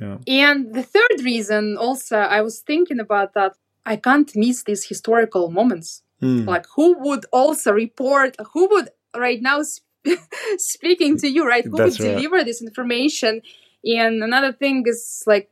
[0.00, 0.18] yeah.
[0.26, 3.52] and the third reason also i was thinking about that
[3.84, 6.46] i can't miss these historical moments Mm.
[6.46, 8.36] Like who would also report?
[8.52, 9.84] Who would right now sp-
[10.56, 11.46] speaking to you?
[11.46, 11.64] Right?
[11.64, 12.14] Who That's would right.
[12.16, 13.42] deliver this information?
[13.84, 15.50] And another thing is like,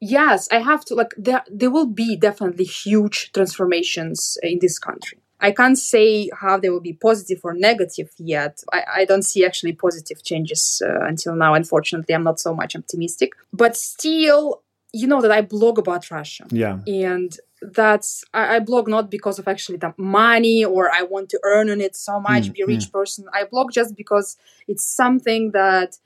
[0.00, 1.44] yes, I have to like there.
[1.50, 5.18] There will be definitely huge transformations in this country.
[5.38, 8.62] I can't say how they will be positive or negative yet.
[8.72, 11.52] I, I don't see actually positive changes uh, until now.
[11.52, 13.32] Unfortunately, I'm not so much optimistic.
[13.52, 14.62] But still,
[14.94, 16.46] you know that I blog about Russia.
[16.50, 16.78] Yeah.
[16.86, 21.40] And that's I, I, blog not because of actually the money or I want to
[21.42, 22.92] earn on it so much, mm, be a rich mm.
[22.92, 23.26] person.
[23.32, 24.36] I blog just because
[24.68, 25.98] it's something that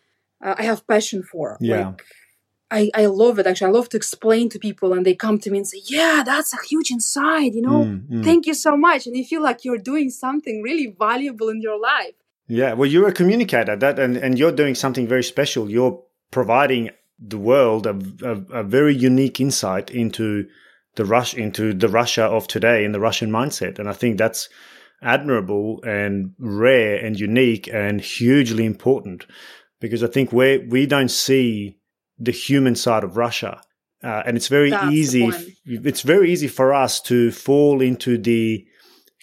[0.42, 1.56] uh, I have passion for.
[1.60, 1.88] Yeah.
[1.88, 2.04] Like,
[2.72, 3.68] I, I love it actually.
[3.68, 6.54] I love to explain to people and they come to me and say, Yeah, that's
[6.54, 8.24] a huge insight, you know, mm, mm.
[8.24, 9.06] thank you so much.
[9.06, 12.14] And you feel like you're doing something really valuable in your life.
[12.46, 15.70] Yeah, well, you're a communicator that, and, and you're doing something very special.
[15.70, 20.48] You're providing the world a, a, a very unique insight into
[20.96, 23.78] the rush into the Russia of today and the Russian mindset.
[23.78, 24.48] And I think that's
[25.02, 29.26] admirable and rare and unique and hugely important
[29.80, 31.78] because I think we we don't see
[32.18, 33.60] the human side of Russia.
[34.02, 35.30] Uh, and it's very that's easy.
[35.64, 38.66] It's very easy for us to fall into the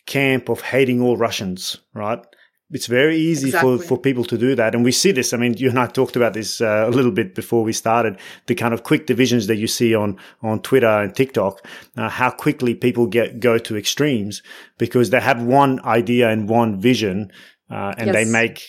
[0.06, 2.23] camp of hating all Russians, right?
[2.71, 3.77] It's very easy exactly.
[3.77, 4.75] for, for people to do that.
[4.75, 5.34] And we see this.
[5.34, 8.19] I mean, you and I talked about this uh, a little bit before we started,
[8.47, 12.30] the kind of quick divisions that you see on, on Twitter and TikTok, uh, how
[12.30, 14.43] quickly people get, go to extremes
[14.77, 17.32] because they have one idea and one vision,
[17.69, 18.15] uh, and yes.
[18.15, 18.67] they make,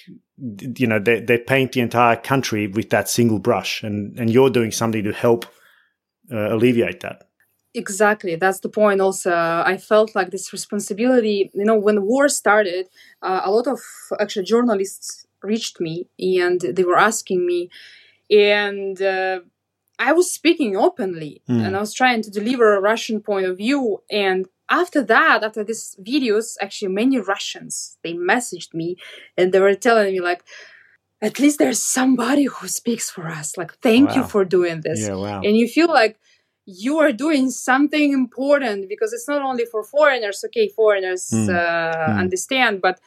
[0.78, 3.82] you know, they, they paint the entire country with that single brush.
[3.82, 5.44] And, and you're doing something to help
[6.32, 7.27] uh, alleviate that
[7.74, 12.86] exactly that's the point also i felt like this responsibility you know when war started
[13.22, 13.78] uh, a lot of
[14.18, 17.68] actually journalists reached me and they were asking me
[18.30, 19.40] and uh,
[19.98, 21.62] i was speaking openly mm.
[21.64, 25.62] and i was trying to deliver a russian point of view and after that after
[25.62, 28.96] these videos actually many russians they messaged me
[29.36, 30.42] and they were telling me like
[31.20, 34.16] at least there's somebody who speaks for us like thank wow.
[34.16, 35.40] you for doing this yeah, wow.
[35.42, 36.18] and you feel like
[36.70, 41.48] you are doing something important because it's not only for foreigners okay foreigners mm.
[41.48, 42.18] Uh, mm.
[42.18, 43.00] understand but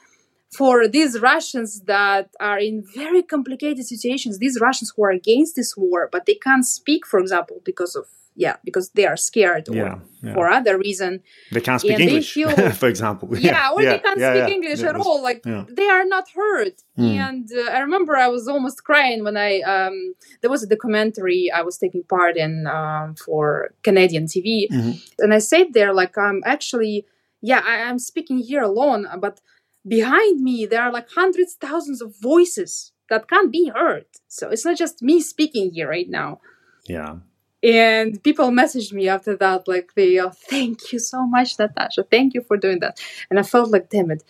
[0.51, 5.77] for these russians that are in very complicated situations these russians who are against this
[5.77, 9.75] war but they can't speak for example because of yeah because they are scared or
[9.75, 10.33] yeah, yeah.
[10.33, 11.21] for other reason.
[11.51, 12.49] They can't speak english feel,
[12.81, 13.29] for example.
[13.37, 16.73] Yeah, yeah or they can't speak english at all like they are not heard.
[16.97, 17.15] Mm.
[17.27, 21.49] and uh, i remember i was almost crying when i um, there was a documentary
[21.59, 24.91] i was taking part in um, for canadian tv mm-hmm.
[25.19, 27.05] and i said there like i'm actually
[27.41, 29.39] yeah I, i'm speaking here alone but
[29.87, 34.05] behind me there are like hundreds thousands of voices that can't be heard.
[34.29, 36.39] So it's not just me speaking here right now.
[36.87, 37.17] Yeah
[37.63, 42.03] and people messaged me after that like they uh, thank you so much natasha.
[42.03, 42.99] Thank you for doing that.
[43.29, 44.23] And i felt like damn it.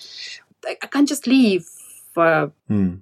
[0.66, 1.68] I, I can't just leave
[2.18, 2.96] uh, hmm.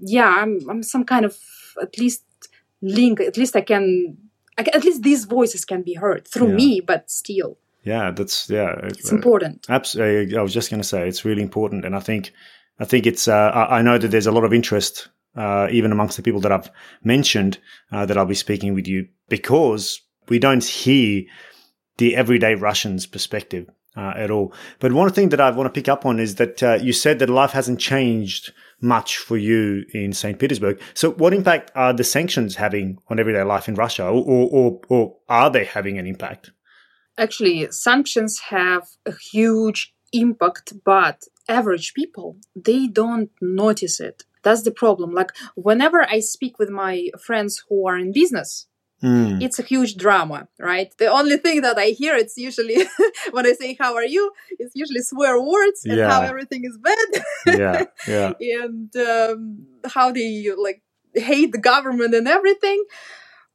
[0.00, 1.38] yeah I'm, I'm some kind of
[1.80, 2.24] at least
[2.82, 4.16] link at least i can
[4.58, 6.54] at least these voices can be heard through yeah.
[6.54, 7.58] me but still.
[7.84, 9.66] Yeah that's yeah it's uh, important.
[9.68, 11.84] absolutely i was just going to say it's really important.
[11.84, 12.32] And i think
[12.80, 15.92] i think it's uh, I, I know that there's a lot of interest uh, even
[15.92, 16.70] amongst the people that I've
[17.04, 17.58] mentioned
[17.92, 21.24] uh, that I'll be speaking with you, because we don't hear
[21.98, 24.52] the everyday Russian's perspective uh, at all.
[24.78, 27.18] But one thing that I want to pick up on is that uh, you said
[27.20, 30.38] that life hasn't changed much for you in St.
[30.38, 30.80] Petersburg.
[30.94, 35.16] So, what impact are the sanctions having on everyday life in Russia, or, or, or
[35.28, 36.50] are they having an impact?
[37.16, 44.70] Actually, sanctions have a huge impact, but average people they don't notice it that's the
[44.84, 45.12] problem.
[45.12, 46.94] Like whenever I speak with my
[47.26, 48.66] friends who are in business,
[49.02, 49.42] Mm.
[49.42, 50.90] It's a huge drama, right?
[50.96, 52.78] The only thing that I hear it's usually
[53.30, 56.10] when I say "How are you," it's usually swear words and yeah.
[56.10, 57.08] how everything is bad.
[57.46, 58.32] yeah, yeah,
[58.62, 60.80] and um, how they like
[61.14, 62.82] hate the government and everything.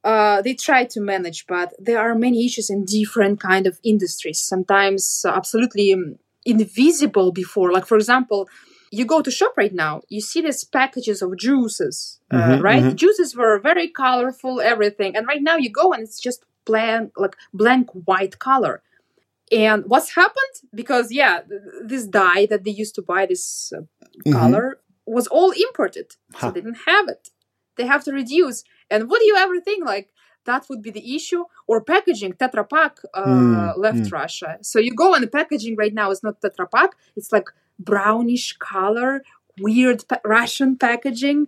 [0.03, 4.39] Uh, they try to manage, but there are many issues in different kind of industries.
[4.41, 7.71] Sometimes uh, absolutely um, invisible before.
[7.71, 8.47] Like for example,
[8.91, 12.83] you go to shop right now, you see these packages of juices, uh, mm-hmm, right?
[12.83, 12.95] Mm-hmm.
[12.95, 17.35] Juices were very colorful, everything, and right now you go and it's just blank, like
[17.53, 18.83] blank white color.
[19.51, 20.55] And what's happened?
[20.75, 21.39] Because yeah,
[21.83, 24.33] this dye that they used to buy this uh, mm-hmm.
[24.33, 26.47] color was all imported, huh.
[26.47, 27.29] so they didn't have it.
[27.77, 28.63] They have to reduce.
[28.89, 29.85] And what do you ever think?
[29.85, 30.09] Like
[30.45, 34.11] that would be the issue or packaging tetra pak uh, mm, left mm.
[34.11, 37.45] russia so you go and the packaging right now is not tetra pak it's like
[37.83, 39.23] brownish color
[39.59, 41.47] weird pa- russian packaging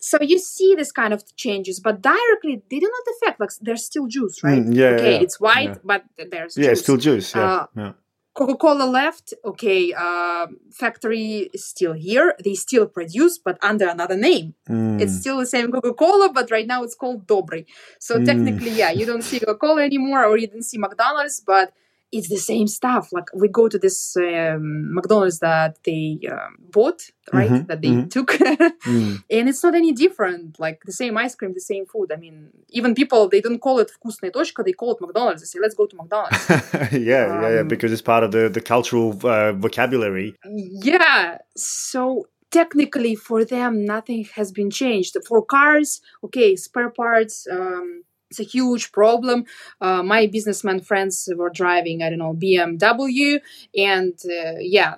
[0.00, 3.84] so you see this kind of changes but directly they do not affect like there's
[3.84, 5.84] still juice right mm, yeah okay yeah, it's white yeah.
[5.84, 6.82] but there's yeah juice.
[6.82, 7.92] still juice yeah, uh, yeah.
[8.38, 9.34] Coca-Cola left.
[9.44, 12.36] Okay, uh, factory is still here.
[12.44, 14.54] They still produce, but under another name.
[14.68, 15.00] Mm.
[15.00, 17.66] It's still the same Coca-Cola, but right now it's called Dobry.
[17.98, 18.24] So mm.
[18.24, 21.72] technically, yeah, you don't see Coca-Cola anymore, or you didn't see McDonald's, but
[22.13, 23.11] it's the same stuff.
[23.11, 27.01] Like we go to this um, McDonald's that they um, bought,
[27.33, 27.49] right?
[27.49, 28.07] Mm-hmm, that they mm-hmm.
[28.07, 29.23] took, mm.
[29.29, 30.59] and it's not any different.
[30.59, 32.11] Like the same ice cream, the same food.
[32.13, 35.41] I mean, even people they don't call it "вкусная точка," they call it McDonald's.
[35.41, 37.01] They say, "Let's go to McDonald's." yeah, um,
[37.41, 40.35] yeah, yeah, um, because it's part of the the cultural uh, vocabulary.
[40.45, 48.03] Yeah, so technically for them nothing has been changed for cars okay spare parts um,
[48.30, 49.44] it's a huge problem.
[49.80, 53.40] Uh, my businessman friends were driving, I don't know, BMW,
[53.76, 54.96] and uh, yeah,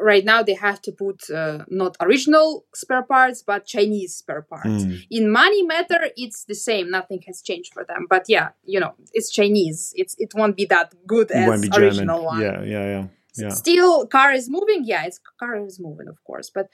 [0.00, 4.66] right now they have to put uh, not original spare parts but chinese spare parts.
[4.66, 5.06] Mm.
[5.10, 6.90] in money matter it's the same.
[6.90, 8.06] Nothing has changed for them.
[8.08, 9.92] But yeah you know it's chinese.
[9.96, 12.40] It's it won't be that good it as original one.
[12.40, 13.48] Yeah yeah yeah yeah.
[13.50, 14.84] still car is moving.
[14.84, 16.50] Yeah it's car is moving of course.
[16.50, 16.68] But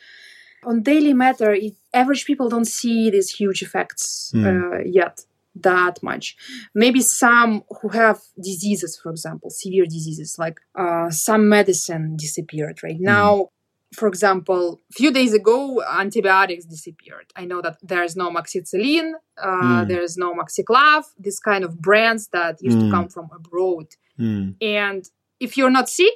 [0.64, 4.82] on daily matter it, average people don't see these huge effects mm.
[4.86, 6.36] yet that much.
[6.74, 12.82] Maybe some who have diseases, for example, severe diseases, like uh, some medicine disappeared.
[12.82, 13.04] Right mm.
[13.04, 13.48] now,
[13.94, 17.26] for example, a few days ago, antibiotics disappeared.
[17.36, 19.88] I know that there's no amoxicillin, uh, mm.
[19.88, 22.86] there's no amoxiclav, this kind of brands that used mm.
[22.86, 23.88] to come from abroad.
[24.18, 24.56] Mm.
[24.62, 25.04] And
[25.40, 26.14] if you're not sick,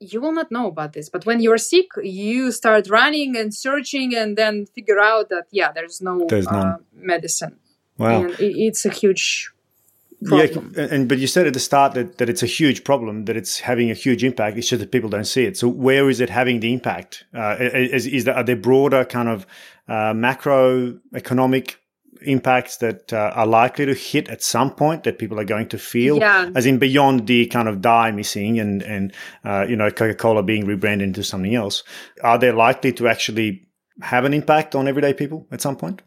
[0.00, 1.08] you will not know about this.
[1.08, 5.70] But when you're sick, you start running and searching and then figure out that, yeah,
[5.70, 7.58] there's no there's uh, medicine.
[8.02, 8.24] Wow.
[8.24, 9.50] And it's a huge
[10.24, 10.74] problem.
[10.76, 13.36] Yeah, and but you said at the start that, that it's a huge problem, that
[13.36, 14.56] it's having a huge impact.
[14.56, 15.56] It's just that people don't see it.
[15.56, 17.24] So where is it having the impact?
[17.34, 19.46] Uh, is, is there, are there broader kind of
[19.88, 21.76] uh, macroeconomic
[22.24, 25.78] impacts that uh, are likely to hit at some point that people are going to
[25.78, 26.50] feel yeah.
[26.54, 29.12] as in beyond the kind of dye missing and and
[29.44, 31.82] uh, you know coca-cola being rebranded into something else
[32.22, 33.66] are they likely to actually
[34.00, 36.02] have an impact on everyday people at some point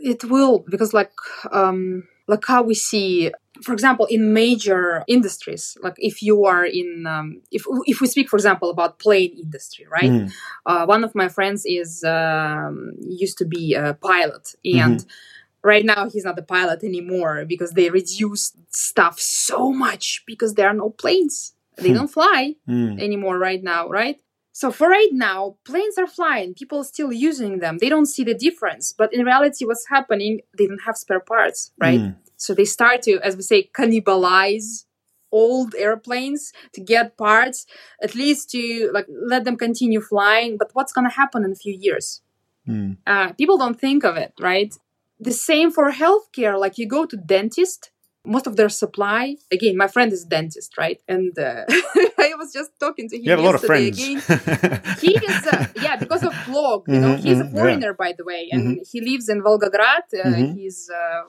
[0.00, 1.12] it will because like
[1.52, 3.32] um like how we see
[3.62, 8.28] for example in major industries like if you are in um, if if we speak
[8.28, 10.32] for example about plane industry right mm.
[10.66, 15.68] uh, one of my friends is um, used to be a pilot and mm-hmm.
[15.68, 20.68] right now he's not a pilot anymore because they reduced stuff so much because there
[20.68, 21.94] are no planes they hmm.
[21.94, 23.00] don't fly mm.
[23.00, 24.20] anymore right now right
[24.58, 27.78] so for right now, planes are flying, people are still using them.
[27.78, 28.92] They don't see the difference.
[28.92, 32.00] But in reality, what's happening, they don't have spare parts, right?
[32.00, 32.16] Mm.
[32.38, 34.86] So they start to, as we say, cannibalize
[35.30, 37.66] old airplanes to get parts,
[38.02, 40.56] at least to like let them continue flying.
[40.58, 42.20] But what's gonna happen in a few years?
[42.66, 42.96] Mm.
[43.06, 44.74] Uh, people don't think of it, right?
[45.20, 46.58] The same for healthcare.
[46.58, 47.92] Like you go to dentist,
[48.28, 51.64] most of their supply again my friend is a dentist right and uh,
[52.38, 54.18] was just talking to him you have a lot of friends again
[55.00, 58.04] he is uh, yeah because of blog you mm-hmm, know he's a mm-hmm, foreigner yeah.
[58.04, 58.82] by the way and mm-hmm.
[58.90, 60.54] he lives in volgograd uh, mm-hmm.
[60.56, 61.22] he's uh,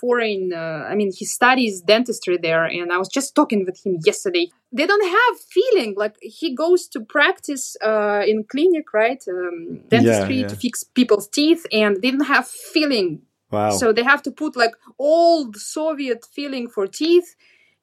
[0.00, 3.98] foreign uh, i mean he studies dentistry there and i was just talking with him
[4.04, 9.80] yesterday they don't have feeling like he goes to practice uh, in clinic right um,
[9.88, 10.48] dentistry yeah, yeah.
[10.48, 13.70] to fix people's teeth and they don't have feeling Wow.
[13.70, 17.34] So they have to put like old Soviet filling for teeth.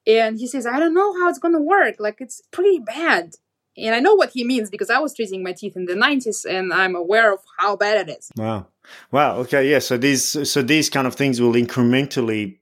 [0.08, 1.96] And he says, I don't know how it's going to work.
[2.00, 3.36] Like, it's pretty bad.
[3.78, 6.46] And I know what he means because I was treating my teeth in the 90s
[6.50, 8.32] and I'm aware of how bad it is.
[8.36, 8.68] Wow.
[9.12, 9.36] Wow.
[9.38, 9.70] Okay.
[9.70, 9.80] Yeah.
[9.80, 12.58] So these, so these kind of things will incrementally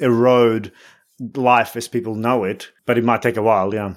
[0.00, 0.72] erode
[1.36, 3.72] life as people know it, but it might take a while.
[3.72, 3.94] Yeah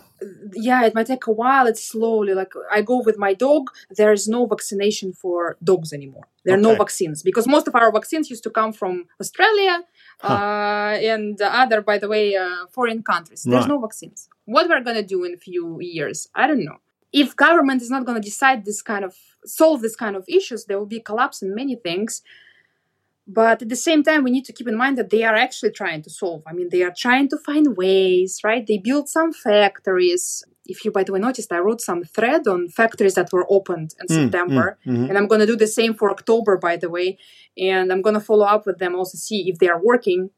[0.54, 1.68] yeah, it might take a while.
[1.68, 2.34] It's slowly.
[2.34, 3.70] Like I go with my dog.
[3.90, 6.28] There is no vaccination for dogs anymore.
[6.44, 6.70] There are okay.
[6.70, 9.84] no vaccines because most of our vaccines used to come from Australia
[10.20, 10.34] huh.
[10.34, 13.44] uh, and other, by the way, uh, foreign countries.
[13.44, 13.70] There's right.
[13.70, 14.30] no vaccines.
[14.46, 16.78] What we're gonna do in a few years, I don't know.
[17.12, 20.78] If government is not gonna decide this kind of solve this kind of issues, there
[20.78, 22.22] will be collapse in many things.
[23.28, 25.72] But at the same time we need to keep in mind that they are actually
[25.72, 29.34] trying to solve i mean they are trying to find ways right they build some
[29.34, 33.46] factories if you by the way noticed i wrote some thread on factories that were
[33.50, 35.06] opened in mm, september mm, mm-hmm.
[35.06, 37.18] and i'm going to do the same for october by the way
[37.58, 40.30] and i'm going to follow up with them also see if they are working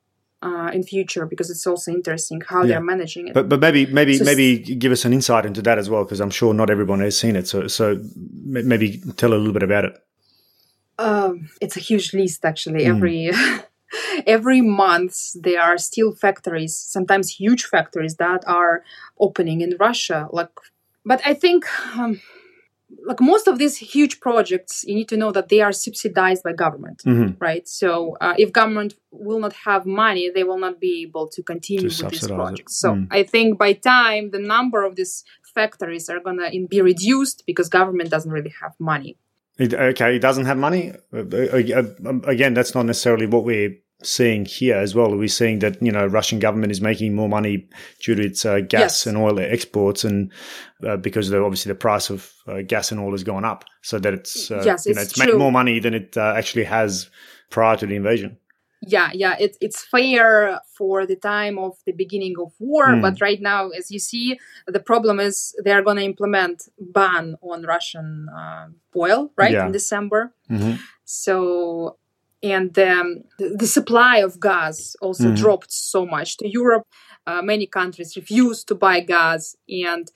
[0.42, 2.68] uh, in future because it's also interesting how yeah.
[2.68, 3.34] they're managing it.
[3.34, 6.20] But but maybe maybe so maybe give us an insight into that as well because
[6.20, 7.48] I'm sure not everyone has seen it.
[7.48, 9.98] So so maybe tell a little bit about it.
[11.00, 12.86] Um, it's a huge list actually.
[12.86, 12.96] Mm.
[12.96, 13.32] Every
[14.28, 18.84] every month there are steel factories, sometimes huge factories that are
[19.20, 20.28] opening in Russia.
[20.32, 20.50] Like,
[21.06, 21.66] but I think.
[21.98, 22.22] Um,
[23.06, 26.54] like most of these huge projects you need to know that they are subsidized by
[26.54, 27.34] government mm-hmm.
[27.38, 31.44] right so uh, if government will not have money they will not be able to
[31.44, 32.78] continue to with these projects it.
[32.78, 33.08] so mm.
[33.12, 37.68] i think by time the number of these factories are going to be reduced because
[37.68, 39.18] government doesn't really have money
[39.60, 40.94] okay, he doesn't have money.
[41.14, 45.16] Uh, uh, uh, again, that's not necessarily what we're seeing here as well.
[45.16, 47.68] We're seeing that you know Russian government is making more money
[48.04, 49.08] due to its uh, gas yes.
[49.08, 50.32] and oil exports, and
[50.88, 54.00] uh, because the, obviously the price of uh, gas and oil has gone up, so
[54.00, 57.10] that it's yes, you know, it's, it's making more money than it actually has
[57.50, 58.38] prior to the invasion
[58.82, 63.02] yeah yeah it, it's fair for the time of the beginning of war mm.
[63.02, 67.64] but right now as you see the problem is they're going to implement ban on
[67.64, 69.66] russian uh, oil right yeah.
[69.66, 70.76] in december mm-hmm.
[71.06, 71.98] so
[72.44, 75.36] and um, the, the, supply of gas also mm-hmm.
[75.36, 76.86] dropped so much to europe
[77.26, 80.12] uh, many countries refused to buy gas and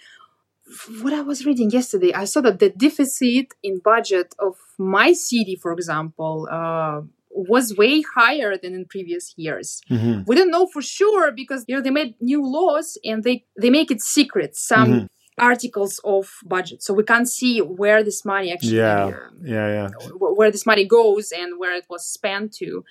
[1.01, 5.55] what I was reading yesterday, I saw that the deficit in budget of my city,
[5.55, 7.01] for example, uh,
[7.33, 9.81] was way higher than in previous years.
[9.89, 10.23] Mm-hmm.
[10.27, 13.69] We don't know for sure because you know they made new laws and they they
[13.69, 15.05] make it secret some mm-hmm.
[15.37, 19.11] articles of budget, so we can't see where this money actually yeah
[19.43, 22.83] yeah yeah where this money goes and where it was spent to.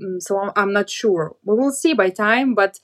[0.00, 1.36] Mm, so I'm, I'm not sure.
[1.44, 2.78] We will see by time, but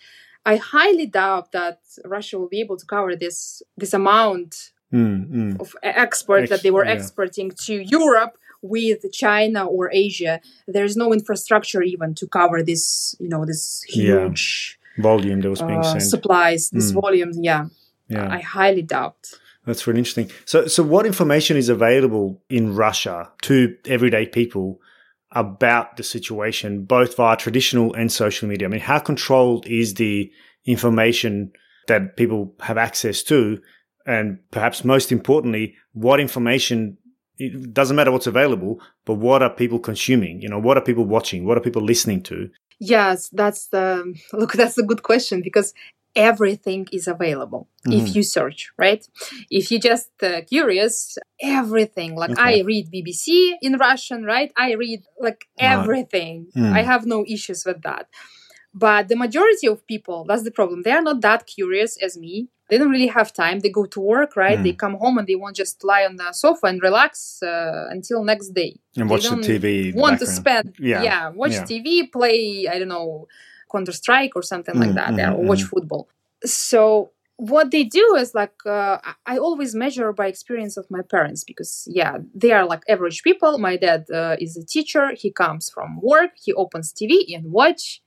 [0.44, 5.74] I highly doubt that Russia will be able to cover this this amount mm, of
[5.82, 6.92] export Ex- that they were yeah.
[6.92, 13.28] exporting to Europe with China or Asia, there's no infrastructure even to cover this, you
[13.28, 15.02] know, this huge yeah.
[15.02, 16.02] volume that was being uh, sent.
[16.02, 17.00] Supplies, this mm.
[17.00, 17.66] volume, yeah.
[18.08, 18.32] yeah.
[18.32, 19.16] I highly doubt.
[19.66, 20.30] That's really interesting.
[20.44, 24.80] So, so what information is available in Russia to everyday people
[25.32, 28.66] about the situation, both via traditional and social media?
[28.66, 30.30] I mean, how controlled is the
[30.64, 31.52] information
[31.88, 33.60] that people have access to?
[34.04, 36.98] And perhaps most importantly, what information
[37.38, 40.40] it doesn't matter what's available, but what are people consuming?
[40.40, 41.44] You know, what are people watching?
[41.44, 42.50] What are people listening to?
[42.78, 44.52] Yes, that's the look.
[44.52, 45.74] That's a good question because
[46.14, 48.06] everything is available mm-hmm.
[48.06, 49.06] if you search, right?
[49.50, 52.14] If you just uh, curious, everything.
[52.16, 52.60] Like okay.
[52.60, 54.52] I read BBC in Russian, right?
[54.56, 56.48] I read like everything.
[56.56, 56.72] Mm.
[56.72, 58.08] I have no issues with that.
[58.74, 60.82] But the majority of people, that's the problem.
[60.82, 62.48] They are not that curious as me.
[62.70, 63.58] They don't really have time.
[63.60, 64.58] They go to work right?
[64.58, 64.62] Mm.
[64.62, 68.24] they come home and they won't just lie on the sofa and relax uh, until
[68.24, 68.80] next day.
[68.96, 71.64] And watch the tv want to spend yeah, yeah watch yeah.
[71.64, 73.26] tv play i don't know
[73.70, 75.68] counter strike or something mm, like that mm, or watch mm.
[75.68, 76.08] football.
[76.44, 81.42] So what they do is like uh, i always measure by experience of my parents
[81.44, 83.58] because yeah they are like average people.
[83.58, 85.12] My dad uh, is a teacher.
[85.14, 86.30] He comes from work.
[86.42, 88.00] He opens tv and watch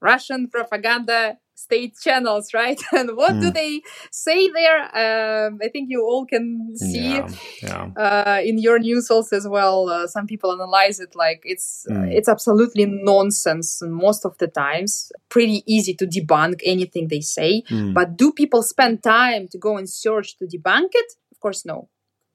[0.00, 2.80] russian propaganda state channels, right?
[2.92, 3.40] and what mm.
[3.40, 3.52] do hmm.
[3.52, 4.80] they say there?
[5.02, 7.28] Um, I think you all can see yeah,
[7.62, 7.84] yeah.
[7.96, 9.88] Uh, in your news also as well.
[9.88, 11.96] Uh, some people analyze it like it's mm.
[11.96, 15.12] uh, it's absolutely nonsense most of the times.
[15.28, 17.94] Pretty easy to debunk anything they say, mm.
[17.94, 21.12] but do people spend time to go and search to debunk it?
[21.32, 21.88] Of course, no.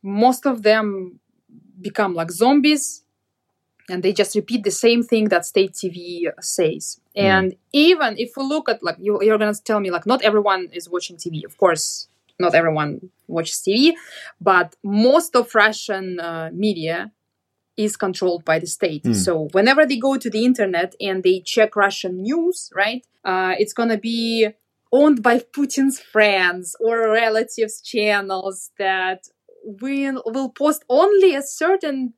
[0.03, 1.19] Most of them
[1.81, 3.04] become like zombies
[3.89, 6.99] and they just repeat the same thing that state TV says.
[7.15, 7.21] Mm.
[7.21, 10.69] And even if we look at like you, you're gonna tell me like not everyone
[10.73, 11.45] is watching TV.
[11.45, 12.07] Of course,
[12.39, 13.93] not everyone watches TV,
[14.41, 17.11] but most of Russian uh, media
[17.77, 19.03] is controlled by the state.
[19.03, 19.15] Mm.
[19.15, 23.73] So whenever they go to the internet and they check Russian news, right, uh, it's
[23.73, 24.49] gonna be
[24.91, 29.27] owned by Putin's friends or relatives channels that
[29.63, 32.13] will will post only a certain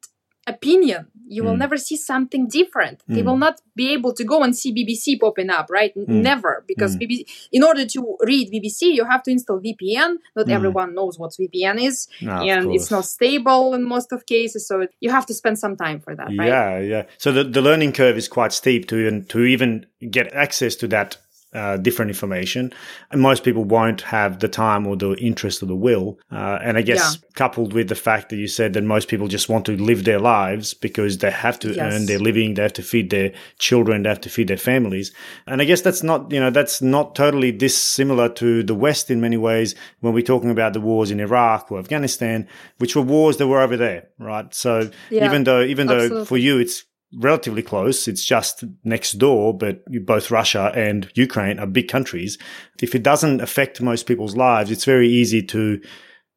[0.46, 1.60] opinion you will mm.
[1.60, 3.16] never see something different mm.
[3.16, 6.08] they will not be able to go and see bbc popping up right mm.
[6.08, 7.02] never because mm.
[7.02, 10.52] bbc in order to read bbc you have to install vpn not mm.
[10.52, 14.88] everyone knows what vpn is no, and it's not stable in most of cases so
[15.00, 16.48] you have to spend some time for that right?
[16.48, 20.32] yeah yeah so the, the learning curve is quite steep to even to even get
[20.34, 21.18] access to that
[21.54, 22.74] uh, different information.
[23.12, 26.20] And most people won't have the time or the interest or the will.
[26.32, 27.30] Uh, and I guess yeah.
[27.36, 30.20] coupled with the fact that you said that most people just want to live their
[30.20, 31.94] lives because they have to yes.
[31.94, 35.14] earn their living, they have to feed their children, they have to feed their families.
[35.46, 39.22] And I guess that's not, you know, that's not totally dissimilar to the West in
[39.22, 42.48] many ways when we're talking about the wars in Iraq or Afghanistan,
[42.80, 44.54] which were wars that were over there, right?
[44.54, 46.26] So yeah, even though, even though absolutely.
[46.26, 46.84] for you it's
[47.14, 48.08] relatively close.
[48.08, 52.38] It's just next door, but both Russia and Ukraine are big countries.
[52.82, 55.82] If it doesn't affect most people's lives, it's very easy to,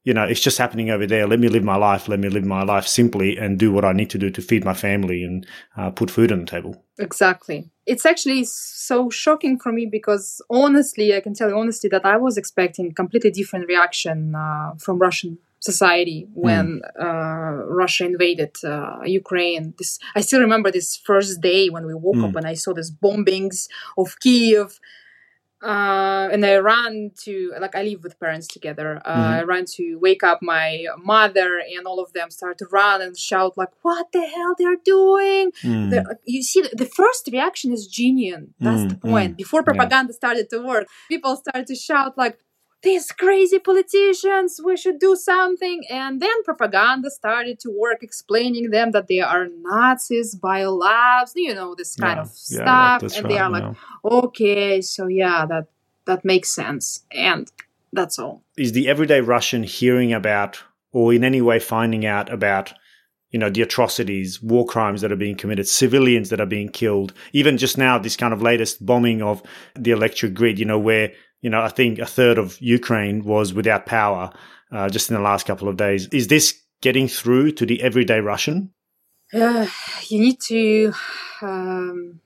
[0.04, 1.26] you know, it's just happening over there.
[1.26, 2.08] Let me live my life.
[2.08, 4.64] Let me live my life simply and do what I need to do to feed
[4.64, 5.46] my family and
[5.76, 6.84] uh, put food on the table.
[6.98, 7.70] Exactly.
[7.86, 12.16] It's actually so shocking for me because honestly, I can tell you honestly that I
[12.16, 17.02] was expecting completely different reaction uh, from Russian society when mm.
[17.06, 19.74] uh, Russia invaded uh, Ukraine.
[19.78, 22.28] This I still remember this first day when we woke mm.
[22.28, 24.80] up and I saw these bombings of Kiev.
[25.62, 29.02] Uh, and I ran to like I live with parents together.
[29.04, 29.32] Uh, mm-hmm.
[29.34, 33.14] I ran to wake up my mother, and all of them start to run and
[33.14, 35.90] shout like, "What the hell they're doing?" Mm.
[35.90, 38.54] The, you see, the first reaction is genuine.
[38.58, 39.34] That's mm, the point.
[39.34, 39.36] Mm.
[39.36, 40.16] Before propaganda yeah.
[40.16, 42.38] started to work, people started to shout like,
[42.82, 45.84] these crazy politicians, we should do something.
[45.90, 51.74] And then propaganda started to work, explaining them that they are Nazis, biolabs, you know,
[51.74, 53.02] this kind yeah, of stuff.
[53.02, 55.66] Yeah, and they are like, okay, so yeah, that
[56.06, 57.04] that makes sense.
[57.12, 57.50] And
[57.92, 58.42] that's all.
[58.56, 60.62] Is the everyday Russian hearing about
[60.92, 62.72] or in any way finding out about
[63.30, 67.12] you know the atrocities war crimes that are being committed civilians that are being killed
[67.32, 69.40] even just now this kind of latest bombing of
[69.76, 73.54] the electric grid you know where you know, I think a third of Ukraine was
[73.54, 74.32] without power
[74.72, 76.06] uh, just in the last couple of days.
[76.08, 78.72] Is this getting through to the everyday Russian?
[79.32, 79.66] Uh,
[80.08, 80.92] you need to
[81.42, 82.20] um,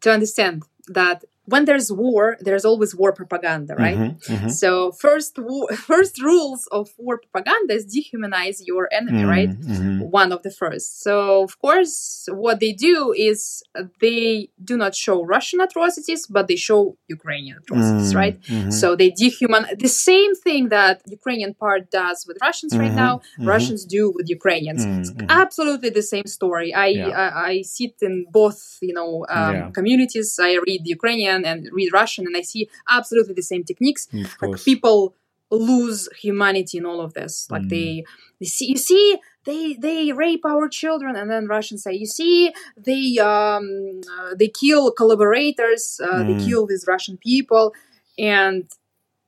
[0.00, 3.96] to understand that when there's war, there's always war propaganda, right?
[3.96, 4.48] Mm-hmm, mm-hmm.
[4.48, 5.38] So first,
[5.92, 9.50] first rules of war propaganda is dehumanize your enemy, mm-hmm, right?
[9.50, 10.00] Mm-hmm.
[10.10, 11.02] One of the first.
[11.02, 13.62] So of course, what they do is
[14.00, 18.36] they do not show Russian atrocities, but they show Ukrainian atrocities, mm, right?
[18.42, 18.70] Mm-hmm.
[18.70, 23.22] So they dehumanize the same thing that Ukrainian part does with Russians right now.
[23.40, 24.80] Russians do with Ukrainians.
[25.28, 26.74] absolutely the same story.
[26.74, 27.08] I, yeah.
[27.08, 29.70] I, I sit in both, you know, um, yeah.
[29.70, 30.38] communities.
[30.38, 34.08] I read Ukrainian and read Russian, and I see absolutely the same techniques.
[34.40, 35.14] Like people
[35.50, 37.48] lose humanity in all of this.
[37.50, 37.70] Like mm.
[37.70, 38.04] they,
[38.38, 42.52] they see, you see, they they rape our children, and then Russians say, you see,
[42.76, 46.38] they um uh, they kill collaborators, uh, mm.
[46.38, 47.74] they kill these Russian people,
[48.18, 48.68] and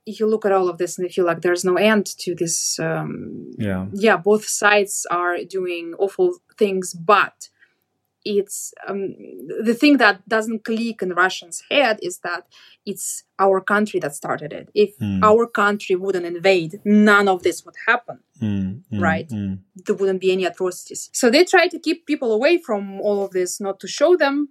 [0.07, 2.35] if you look at all of this and you feel like there's no end to
[2.35, 2.79] this.
[2.79, 7.49] Um, yeah, yeah, both sides are doing awful things, but
[8.25, 9.15] it's um,
[9.65, 12.47] the thing that doesn't click in Russians' head is that
[12.85, 14.71] it's our country that started it.
[14.75, 15.23] If mm.
[15.23, 19.29] our country wouldn't invade, none of this would happen, mm, mm, right?
[19.29, 21.11] There wouldn't be any atrocities.
[21.13, 24.51] So they try to keep people away from all of this, not to show them.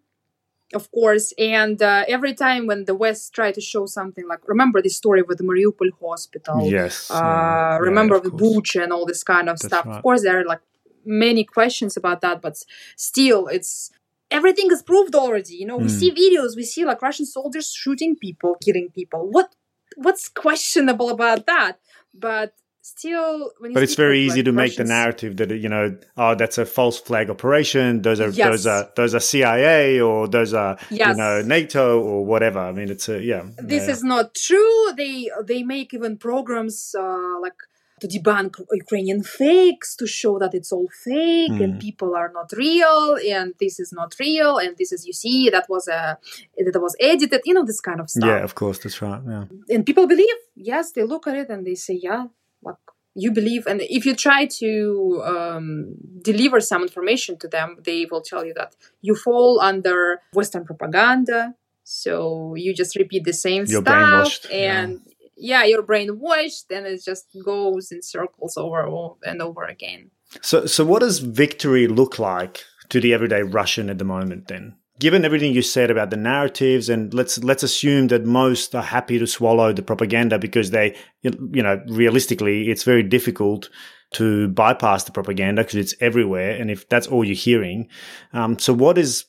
[0.72, 4.84] Of course, and uh, every time when the West try to show something like, remember
[4.84, 9.24] the story with the Mariupol hospital, yes, uh, remember yeah, the Bucha and all this
[9.24, 9.88] kind of That's stuff.
[9.88, 9.98] Right.
[9.98, 10.62] Of course, they're like
[11.10, 12.58] many questions about that, but
[12.96, 13.92] still, it's
[14.32, 15.56] everything is proved already.
[15.56, 16.00] You know, we mm.
[16.00, 19.28] see videos, we see like Russian soldiers shooting people, killing people.
[19.30, 19.56] What
[19.96, 21.80] what's questionable about that?
[22.14, 26.34] But still but it's very easy like to make the narrative that you know oh
[26.34, 28.48] that's a false flag operation those are yes.
[28.48, 31.10] those are those are cia or those are yes.
[31.10, 33.92] you know nato or whatever i mean it's a yeah this yeah.
[33.92, 37.60] is not true they they make even programs uh, like
[38.02, 38.52] to debunk
[38.84, 41.64] Ukrainian fakes, to show that it's all fake mm.
[41.64, 41.80] and hmm.
[41.80, 45.68] people are not real and this is not real and this is you see that
[45.70, 46.18] was a
[46.58, 48.30] that was edited, you know, this kind of stuff.
[48.30, 49.22] Yeah, of course, that's right.
[49.28, 49.46] Yeah.
[49.74, 52.26] And people believe, yes, they look at it and they say, yeah,
[52.62, 52.78] like
[53.16, 58.22] you believe and if you try to um, deliver some information to them they will
[58.22, 63.82] tell you that you fall under western propaganda so you just repeat the same You're
[63.82, 65.02] stuff and
[65.40, 68.88] yeah you're brainwashed and it just goes in circles over
[69.24, 70.12] and over again.
[70.42, 74.76] So, so what does victory look like to the everyday Russian at the moment then?
[75.00, 79.18] Given everything you said about the narratives, and let's let's assume that most are happy
[79.18, 83.70] to swallow the propaganda because they, you know, realistically, it's very difficult
[84.12, 87.88] to bypass the propaganda because it's everywhere, and if that's all you're hearing,
[88.34, 89.24] um, so what is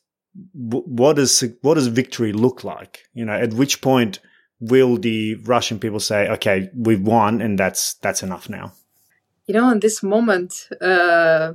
[0.54, 3.04] what does what does victory look like?
[3.14, 4.18] You know, at which point
[4.60, 8.72] will the Russian people say, "Okay, we've won, and that's that's enough now"?
[9.46, 11.54] You know, in this moment, uh,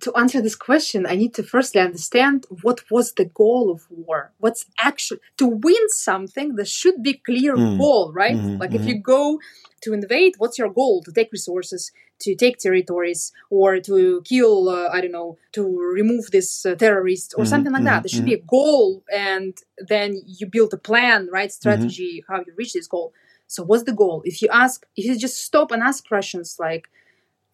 [0.00, 4.32] to answer this question, I need to firstly understand what was the goal of war.
[4.38, 6.56] What's actually to win something?
[6.56, 7.78] There should be clear mm.
[7.78, 8.36] goal, right?
[8.36, 8.82] Mm-hmm, like mm-hmm.
[8.82, 9.40] if you go
[9.82, 11.02] to invade, what's your goal?
[11.04, 16.30] To take resources, to take territories, or to kill, uh, I don't know, to remove
[16.30, 18.02] this uh, terrorist or mm-hmm, something like that.
[18.02, 18.44] There should be mm-hmm.
[18.44, 21.48] a goal, and then you build a plan, right?
[21.48, 21.60] Mm-hmm.
[21.60, 23.12] Strategy, how you reach this goal.
[23.46, 24.22] So, what's the goal?
[24.24, 26.88] If you ask, if you just stop and ask questions like,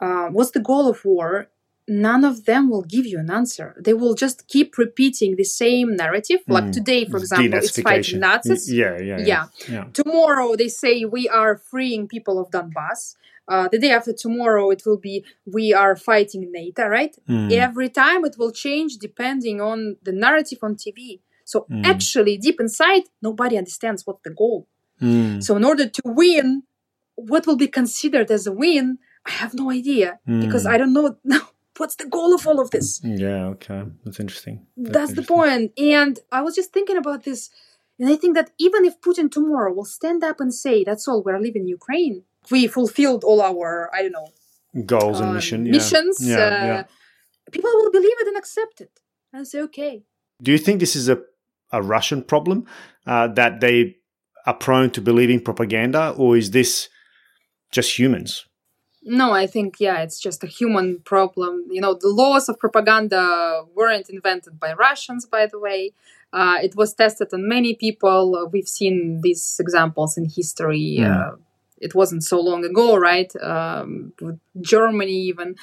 [0.01, 1.49] uh, what's the goal of war?
[1.91, 3.74] None of them will give you an answer.
[3.78, 6.41] They will just keep repeating the same narrative.
[6.49, 6.55] Mm.
[6.55, 8.72] Like today, for example, it's fighting Nazis.
[8.72, 9.47] Yeah, yeah, yeah, yeah.
[9.68, 9.84] yeah.
[9.93, 13.16] Tomorrow they say we are freeing people of Donbass.
[13.49, 17.16] Uh, the day after tomorrow it will be we are fighting NATO, right?
[17.28, 17.51] Mm.
[17.51, 21.20] Every time it will change depending on the narrative on TV.
[21.45, 21.84] So mm.
[21.84, 24.68] actually, deep inside, nobody understands what the goal.
[25.03, 25.43] Mm.
[25.43, 26.62] So in order to win,
[27.16, 28.99] what will be considered as a win?
[29.26, 30.70] I have no idea because mm.
[30.70, 31.16] I don't know
[31.81, 33.01] what's the goal of all of this?
[33.03, 33.83] Yeah, okay.
[34.05, 34.66] That's interesting.
[34.76, 35.16] That's, That's interesting.
[35.16, 35.72] the point.
[35.78, 37.51] And I was just thinking about this.
[37.99, 41.22] And I think that even if Putin tomorrow will stand up and say, that's all,
[41.22, 44.28] we're leaving Ukraine, we fulfilled all our, I don't know,
[44.87, 45.72] goals and uh, mission, yeah.
[45.72, 46.85] missions, yeah, uh, yeah.
[47.51, 49.01] people will believe it and accept it
[49.33, 50.03] and say, okay.
[50.41, 51.18] Do you think this is a,
[51.72, 52.66] a Russian problem
[53.07, 53.97] uh, that they
[54.47, 56.89] are prone to believing propaganda, or is this
[57.70, 58.47] just humans?
[59.03, 61.64] No, I think yeah, it's just a human problem.
[61.70, 65.92] You know, the laws of propaganda weren't invented by Russians, by the way.
[66.32, 68.48] Uh, it was tested on many people.
[68.53, 70.98] We've seen these examples in history.
[71.01, 71.32] Mm.
[71.32, 71.36] Uh,
[71.80, 73.32] it wasn't so long ago, right?
[73.40, 74.12] Um,
[74.61, 75.57] Germany even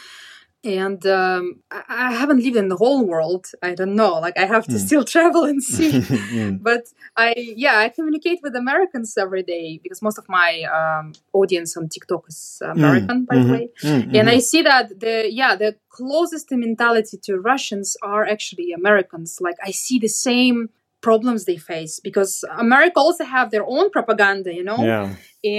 [0.64, 3.48] and um, I, haven't lived in the whole world.
[3.62, 4.20] I don't know.
[4.20, 4.86] Like I have to mm.
[4.86, 5.92] still travel and see.
[5.92, 6.62] mm.
[6.62, 11.78] But I, yeah, I communicate with Americans every day because most of my um, audience
[11.78, 13.28] on TikTok is American, mm.
[13.28, 13.48] by mm-hmm.
[13.48, 13.70] the way.
[13.84, 14.16] Mm-hmm.
[14.16, 19.40] And I see that the yeah the closest mentality to Russians are actually Americans.
[19.40, 20.70] Like I see the same
[21.08, 22.34] problems they face because
[22.66, 25.06] America also have their own propaganda, you know, yeah.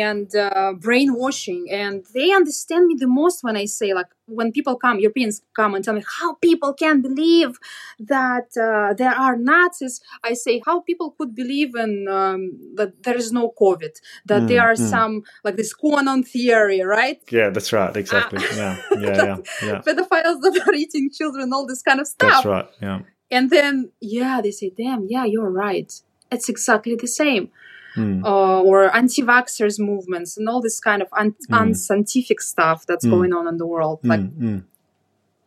[0.07, 4.77] and uh, brainwashing, and they understand me the most when I say like when people
[4.85, 7.53] come, Europeans come and tell me how people can believe
[8.15, 9.95] that uh, there are Nazis.
[10.31, 12.41] I say how people could believe in um,
[12.79, 13.95] that there is no COVID,
[14.31, 14.91] that mm, there are mm.
[14.95, 15.13] some
[15.45, 17.21] like this QAnon theory, right?
[17.39, 17.97] Yeah, that's right.
[17.97, 18.45] Exactly.
[18.45, 18.75] Uh, yeah,
[19.05, 19.37] yeah, yeah,
[19.69, 19.79] yeah.
[19.87, 22.31] Pedophiles that are eating children, all this kind of stuff.
[22.31, 22.69] That's right.
[22.83, 23.01] Yeah.
[23.31, 25.93] And then, yeah, they say, damn, yeah, you're right.
[26.31, 27.51] It's exactly the same.
[27.97, 28.25] Mm.
[28.25, 31.63] Uh, or anti vaxxers movements and all this kind of un- mm.
[31.63, 33.11] unscientific stuff that's mm.
[33.11, 34.01] going on in the world.
[34.05, 34.59] Like, hmm.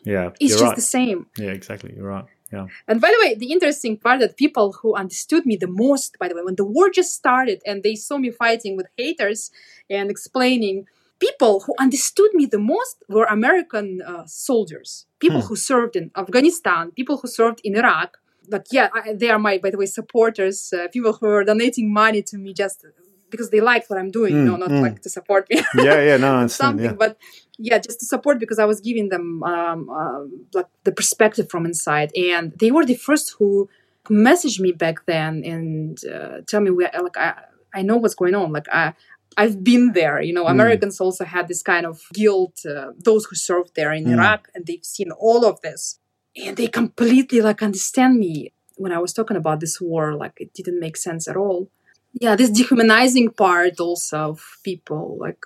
[0.03, 0.75] yeah, it's just right.
[0.75, 1.27] the same.
[1.37, 1.93] Yeah, exactly.
[1.95, 2.25] You're right.
[2.51, 2.67] Yeah.
[2.87, 6.27] And by the way, the interesting part that people who understood me the most, by
[6.27, 9.51] the way, when the war just started and they saw me fighting with haters
[9.89, 10.87] and explaining,
[11.21, 15.47] people who understood me the most were American uh, soldiers, people hmm.
[15.47, 18.17] who served in Afghanistan, people who served in Iraq.
[18.49, 21.93] But yeah, I, they are my, by the way, supporters, uh, people who are donating
[21.93, 22.85] money to me just
[23.29, 24.81] because they like what I'm doing, mm, you know, not mm.
[24.81, 25.57] like to support me.
[25.75, 27.03] yeah, yeah, no, something, yeah.
[27.03, 27.17] but
[27.57, 31.65] yeah, just to support because I was giving them um, uh, like the perspective from
[31.65, 33.69] inside, and they were the first who
[34.09, 37.35] messaged me back then and uh, tell me we like I
[37.73, 38.51] I know what's going on.
[38.51, 38.93] Like I
[39.37, 40.21] I've been there.
[40.21, 40.51] You know, mm.
[40.51, 44.13] Americans also had this kind of guilt, uh, those who served there in mm.
[44.13, 45.99] Iraq, and they've seen all of this.
[46.35, 50.15] And they completely like understand me when I was talking about this war.
[50.15, 51.69] Like it didn't make sense at all.
[52.13, 55.45] Yeah, this dehumanizing part also of people, like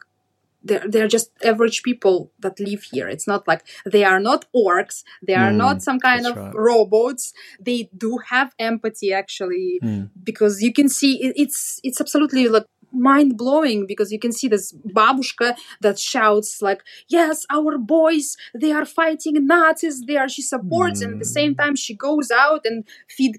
[0.66, 3.08] they're, they're just average people that live here.
[3.08, 5.04] It's not like they are not orcs.
[5.22, 6.54] They are mm, not some kind of right.
[6.56, 7.34] robots.
[7.60, 10.10] They do have empathy actually, mm.
[10.24, 12.66] because you can see it, it's it's absolutely like
[12.96, 18.72] mind blowing because you can see this babushka that shouts like, "Yes, our boys, they
[18.72, 21.06] are fighting Nazis there." She supports, mm.
[21.06, 21.58] and at the same mm.
[21.58, 23.38] time, she goes out and feed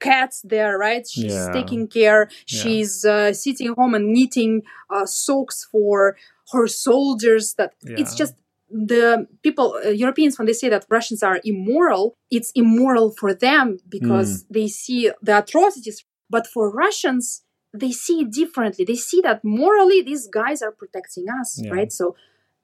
[0.00, 1.52] cats there right she's yeah.
[1.52, 6.16] taking care she's uh, sitting home and knitting uh, socks for
[6.52, 7.96] her soldiers that yeah.
[7.98, 8.34] it's just
[8.70, 13.78] the people uh, europeans when they say that russians are immoral it's immoral for them
[13.88, 14.46] because mm.
[14.50, 17.42] they see the atrocities but for russians
[17.72, 18.84] they see it differently.
[18.84, 21.70] They see that morally these guys are protecting us, yeah.
[21.70, 21.92] right?
[21.92, 22.16] So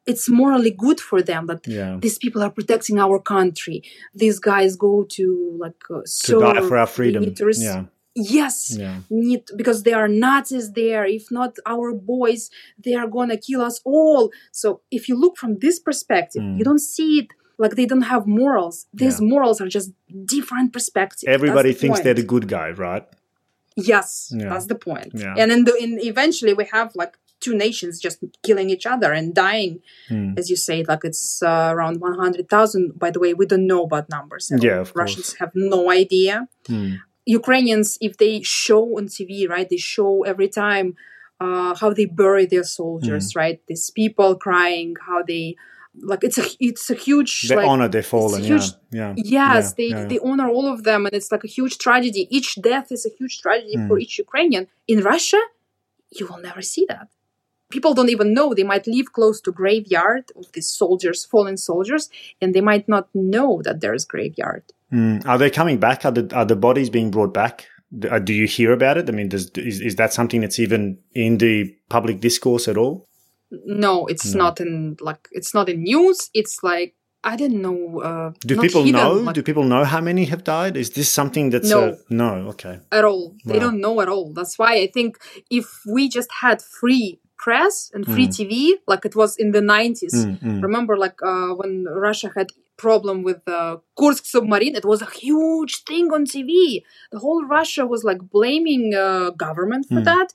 [0.07, 1.99] it's morally good for them that yeah.
[2.01, 3.83] these people are protecting our country.
[4.15, 7.35] These guys go to like uh, to die for our freedom.
[7.59, 7.85] Yeah.
[8.15, 8.99] Yes, yeah.
[9.11, 11.05] need because they are Nazis there.
[11.05, 12.51] If not our boys,
[12.85, 14.33] they are gonna kill us all.
[14.51, 16.59] So if you look from this perspective, mm.
[16.59, 17.29] you don't see it
[17.59, 18.87] like they don't have morals.
[18.93, 19.29] These yeah.
[19.29, 19.93] morals are just
[20.25, 21.25] different perspectives.
[21.29, 22.05] Everybody the thinks point.
[22.05, 23.07] they're the good guy, right?
[23.79, 24.49] Yes, yeah.
[24.49, 25.13] that's the point.
[25.15, 25.35] Yeah.
[25.39, 29.33] And then the, in eventually we have like two nations just killing each other and
[29.35, 30.37] dying, mm.
[30.37, 32.99] as you say, like it's uh, around 100,000.
[32.99, 34.51] By the way, we don't know about numbers.
[34.59, 36.49] Yeah, Russians have no idea.
[36.69, 36.99] Mm.
[37.25, 40.97] Ukrainians, if they show on TV, right, they show every time
[41.41, 43.37] uh, how they bury their soldiers, mm.
[43.37, 43.61] right?
[43.69, 45.55] These people crying, how they
[46.03, 49.15] like it's a it's a huge they like, honor their fallen huge, yeah.
[49.15, 49.15] Yeah.
[49.17, 52.27] Yes yeah, they yeah, they honor all of them and it's like a huge tragedy.
[52.31, 53.89] Each death is a huge tragedy mm.
[53.89, 54.69] for each ukrainian.
[54.87, 55.41] In russia
[56.11, 57.09] you will never see that.
[57.71, 58.55] People don't even know.
[58.55, 62.09] They might live close to graveyard of these soldiers fallen soldiers
[62.41, 64.65] and they might not know that there's graveyard.
[64.93, 65.27] Mm.
[65.27, 66.07] are they coming back?
[66.07, 67.67] Are the, are the bodies being brought back?
[68.11, 69.09] Uh, do you hear about it?
[69.09, 73.09] I mean does, is, is that something that's even in the public discourse at all
[73.51, 74.45] no it's no.
[74.45, 76.95] not in like it's not in news it's like
[77.25, 78.01] I didn't know.
[78.01, 79.13] Uh, Do people hidden, know?
[79.15, 80.77] Like, Do people know how many have died?
[80.77, 82.49] Is this something that's no, no?
[82.51, 83.31] Okay, at all.
[83.31, 83.53] Wow.
[83.53, 84.33] They don't know at all.
[84.33, 85.19] That's why I think
[85.51, 88.37] if we just had free press and free mm.
[88.37, 90.15] TV, like it was in the nineties.
[90.15, 90.63] Mm, mm.
[90.63, 95.83] Remember, like uh, when Russia had problem with the Kursk submarine, it was a huge
[95.89, 96.83] thing on TV.
[97.11, 100.05] The whole Russia was like blaming uh, government for Mm.
[100.05, 100.29] that,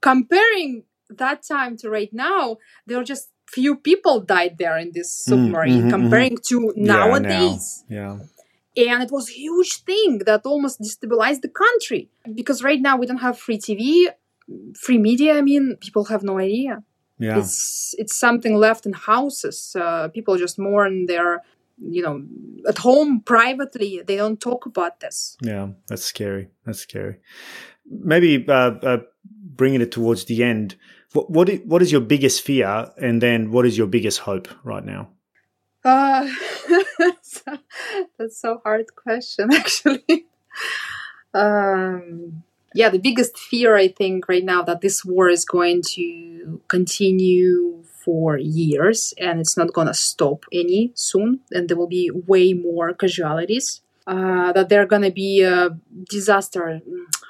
[0.00, 5.10] comparing that time to right now, there are just few people died there in this
[5.12, 7.84] submarine mhm, comparing to nowadays.
[7.88, 8.18] Yeah.
[8.74, 8.92] yeah.
[8.92, 13.06] And it was a huge thing that almost destabilized the country because right now we
[13.06, 14.06] don't have free TV,
[14.76, 15.36] free media.
[15.36, 16.82] I mean, people have no idea.
[17.18, 17.38] Yeah.
[17.38, 19.74] It's it's something left in houses.
[19.78, 21.42] Uh, people just mourn their,
[21.80, 22.22] you know,
[22.68, 24.02] at home privately.
[24.06, 25.36] They don't talk about this.
[25.42, 26.50] Yeah, that's scary.
[26.64, 27.16] That's scary.
[27.90, 28.98] Maybe uh, uh,
[29.56, 30.76] bringing it towards the end.
[31.12, 34.48] What what is, what is your biggest fear, and then what is your biggest hope
[34.62, 35.08] right now?
[35.84, 36.28] Uh,
[37.22, 37.58] so,
[38.18, 40.26] that's so hard question, actually.
[41.32, 42.42] um,
[42.74, 47.82] yeah, the biggest fear I think right now that this war is going to continue
[48.04, 52.52] for years and it's not going to stop any soon, and there will be way
[52.52, 53.80] more casualties.
[54.06, 55.76] Uh, that there are going to be a
[56.08, 56.80] disaster,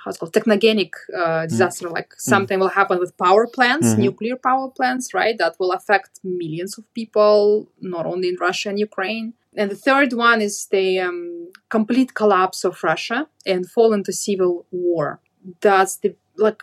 [0.05, 1.93] how's it called, technogenic uh, disaster, mm.
[1.93, 2.63] like something mm.
[2.63, 4.03] will happen with power plants, mm-hmm.
[4.03, 5.37] nuclear power plants, right?
[5.39, 9.35] That will affect millions of people, not only in Russia and Ukraine.
[9.57, 14.67] And the third one is the um, complete collapse of Russia and fall into civil
[14.71, 15.21] war.
[15.61, 16.63] That's the like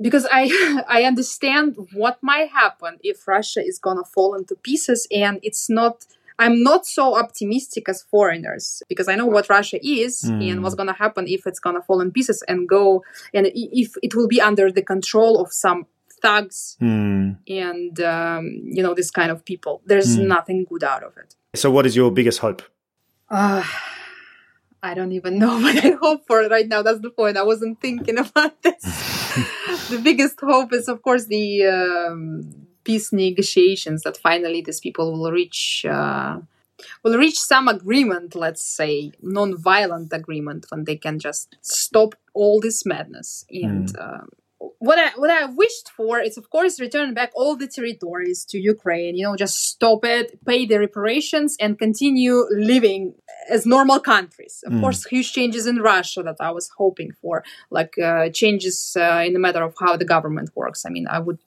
[0.00, 5.38] because I I understand what might happen if Russia is gonna fall into pieces, and
[5.42, 6.04] it's not
[6.38, 10.50] I'm not so optimistic as foreigners because I know what Russia is mm.
[10.50, 13.50] and what's going to happen if it's going to fall in pieces and go, and
[13.54, 15.86] if it will be under the control of some
[16.20, 17.36] thugs mm.
[17.48, 19.82] and, um, you know, this kind of people.
[19.86, 20.26] There's mm.
[20.26, 21.34] nothing good out of it.
[21.54, 22.62] So, what is your biggest hope?
[23.28, 23.64] Uh,
[24.82, 26.82] I don't even know what I hope for right now.
[26.82, 27.36] That's the point.
[27.36, 28.82] I wasn't thinking about this.
[29.90, 31.66] the biggest hope is, of course, the.
[31.66, 36.38] Um, peace negotiations that finally these people will reach uh,
[37.02, 42.78] will reach some agreement let's say non-violent agreement when they can just stop all this
[42.92, 44.02] madness and mm.
[44.04, 44.24] uh,
[44.78, 48.58] what I what I wished for is of course return back all the territories to
[48.58, 49.16] Ukraine.
[49.16, 53.14] You know, just stop it, pay the reparations, and continue living
[53.50, 54.64] as normal countries.
[54.66, 54.80] Of Mm.
[54.82, 59.32] course, huge changes in Russia that I was hoping for, like uh, changes uh, in
[59.34, 60.80] the matter of how the government works.
[60.86, 61.38] I mean, I would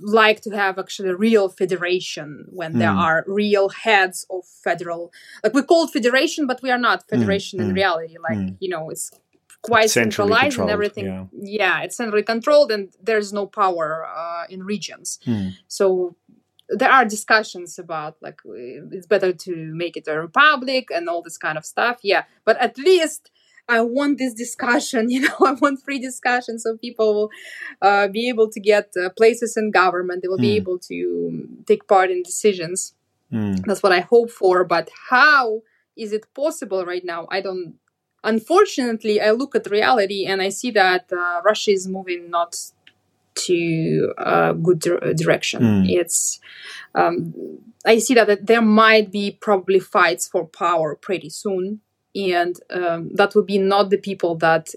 [0.00, 3.04] like to have actually a real federation when there Mm.
[3.06, 5.12] are real heads of federal
[5.42, 8.56] like we call it federation but we are not federation in mm, reality like mm.
[8.60, 9.10] you know it's
[9.62, 11.82] quite Centrally centralized and everything yeah.
[11.82, 15.52] it's centrally controlled and there's no power uh, in regions Mm.
[15.68, 16.16] so
[16.80, 18.40] there are discussions about like
[18.94, 22.56] it's better to make it a republic and all this kind of stuff yeah but
[22.58, 23.30] at least
[23.78, 27.30] I want this discussion, you know, I want free discussion so people will
[27.88, 30.18] uh, be able to get uh, places in government.
[30.22, 30.62] They will be Mm.
[30.62, 30.96] able to
[31.70, 32.78] take part in decisions.
[33.32, 33.64] Mm.
[33.66, 34.56] That's what I hope for.
[34.74, 35.44] But how
[36.04, 37.22] is it possible right now?
[37.36, 37.74] I don't.
[38.32, 42.52] Unfortunately, I look at reality and I see that uh, Russia is moving not
[43.34, 45.60] to a good dir- direction.
[45.62, 45.90] Mm.
[46.00, 46.38] It's.
[46.94, 47.14] Um,
[47.84, 51.80] I see that there might be probably fights for power pretty soon,
[52.14, 54.70] and um, that would be not the people that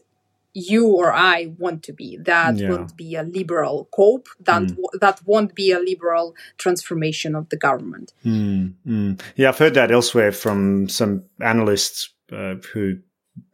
[0.54, 2.16] you or I want to be.
[2.18, 2.70] That Yeah.
[2.70, 4.28] won't be a liberal cope.
[4.40, 4.70] That Mm.
[4.70, 8.14] w- that won't be a liberal transformation of the government.
[8.26, 9.20] Mm, mm.
[9.36, 12.98] Yeah, I've heard that elsewhere from some analysts uh, who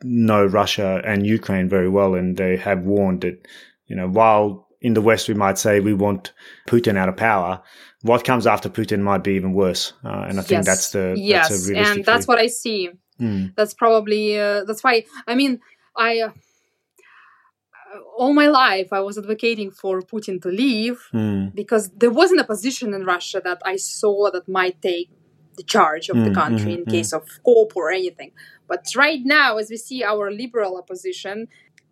[0.03, 3.47] know Russia and Ukraine very well, and they have warned that
[3.87, 6.31] you know while in the West we might say we want
[6.67, 7.61] Putin out of power,
[8.03, 9.93] what comes after Putin might be even worse.
[10.05, 10.65] Uh, and I think Yes.
[10.65, 12.31] that's the yes, that's and that's view.
[12.31, 12.89] what I see.
[13.21, 15.05] Mm, That's probably uh, that's why.
[15.27, 15.59] I mean,
[15.95, 16.21] I.
[16.21, 16.31] Uh,
[18.17, 21.53] all my life I was advocating for Putin to leave mm.
[21.53, 25.09] because there wasn't a position in Russia that I saw that might take
[25.57, 28.31] the charge of mm, the country mm, in case of COP or anything.
[28.67, 31.47] But right now, as we see our liberal opposition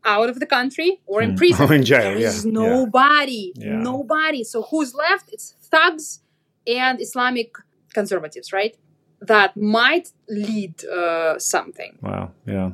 [0.06, 2.52] out of the country or in prison, or in jail, there is yeah.
[2.52, 3.76] nobody, Yeah.
[3.76, 4.44] nobody.
[4.46, 5.30] So who's left?
[5.34, 6.22] It's thugs
[6.66, 7.52] and Islamic
[7.94, 8.78] conservatives, right?
[9.22, 11.98] That might lead uh, something.
[12.02, 12.32] Wow.
[12.46, 12.72] Yeah.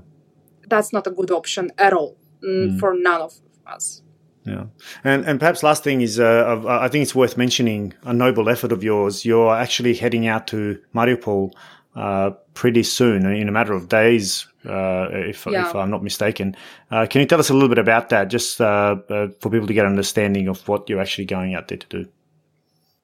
[0.70, 3.34] That's not a good option at all mm, for none of
[3.66, 4.02] us.
[4.46, 4.66] Yeah,
[5.04, 8.72] and and perhaps last thing is, uh, I think it's worth mentioning a noble effort
[8.72, 9.26] of yours.
[9.26, 11.52] You're actually heading out to Mariupol
[11.96, 15.68] uh, pretty soon, in a matter of days, uh, if, Yeah.
[15.68, 16.56] if I'm not mistaken.
[16.91, 19.66] Uh, can you tell us a little bit about that, just uh, uh, for people
[19.66, 22.08] to get an understanding of what you're actually going out there to do?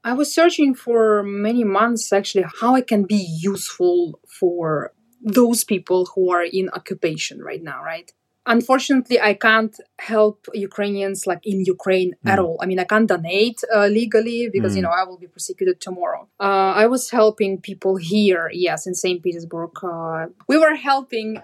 [0.04, 6.08] I was searching for many months actually how I can be useful for those people
[6.16, 8.12] who are in occupation right now, right?
[8.48, 12.58] Unfortunately, I can't help Ukrainians like in Ukraine at all.
[12.60, 16.28] I mean, I can't donate uh, legally because, you know, I will be prosecuted tomorrow.
[16.40, 19.22] Uh, I was helping people here, yes, in St.
[19.22, 19.72] Petersburg.
[19.84, 21.38] Uh, we were helping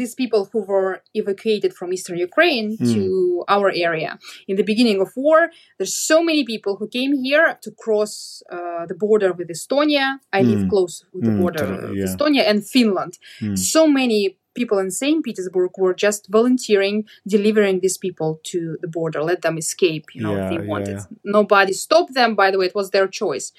[0.00, 4.18] these people who were evacuated from eastern Ukraine to our area.
[4.50, 8.84] In the beginning of war, there's so many people who came here to cross uh,
[8.90, 10.06] the border with Estonia.
[10.32, 12.06] I live close with the Mm, border of yeah.
[12.08, 13.12] Estonia and Finland.
[13.54, 14.20] So many
[14.54, 15.24] people in St.
[15.24, 20.34] Petersburg were just volunteering, delivering these people to the border, let them escape, you know,
[20.34, 20.96] if Yeah, they yeah, wanted.
[20.98, 21.16] yeah.
[21.38, 23.52] Nobody stopped them, by the way, it was their choice.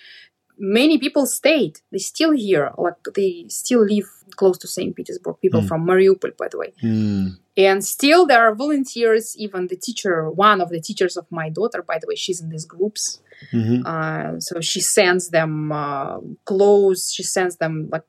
[0.58, 1.80] Many people stayed.
[1.92, 4.96] They still here, like they still live close to St.
[4.96, 5.36] Petersburg.
[5.42, 6.74] People from Mariupol, by the way.
[6.84, 7.38] Mm.
[7.58, 9.36] And still, there are volunteers.
[9.38, 12.50] Even the teacher, one of the teachers of my daughter, by the way, she's in
[12.50, 13.22] these groups.
[13.52, 17.12] hmm Uh, so she sends them uh, clothes.
[17.14, 18.08] She sends them like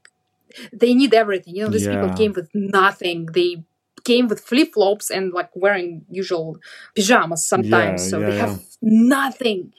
[0.73, 1.57] they need everything.
[1.57, 3.27] You know, these people came with nothing.
[3.27, 3.65] They
[4.05, 6.59] came with flip flops and like wearing usual
[6.95, 8.05] pajamas sometimes.
[8.05, 8.47] Yeah, so yeah, they yeah.
[8.47, 9.73] have nothing.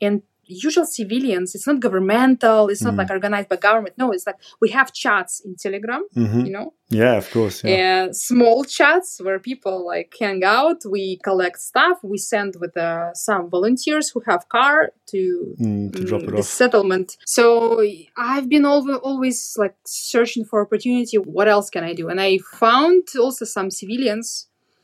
[0.00, 0.22] And
[0.52, 2.68] usual civilians, it's not governmental.
[2.68, 2.98] It's not Mm.
[2.98, 3.94] like organized by government.
[3.98, 6.02] No, it's like we have chats in Telegram.
[6.14, 6.68] hmm You know,
[7.02, 7.56] Yeah, of course.
[7.64, 8.08] Yeah.
[8.12, 13.42] small chats where people like hang out we collect stuff we send with uh, some
[13.56, 14.76] volunteers who have car
[15.12, 15.22] to
[15.66, 16.50] Mm, to drop mm, it the off.
[16.62, 17.44] settlement so
[18.30, 19.76] i've been always, always like
[20.12, 22.30] searching for opportunity what else can i do and i
[22.64, 24.26] found also some civilians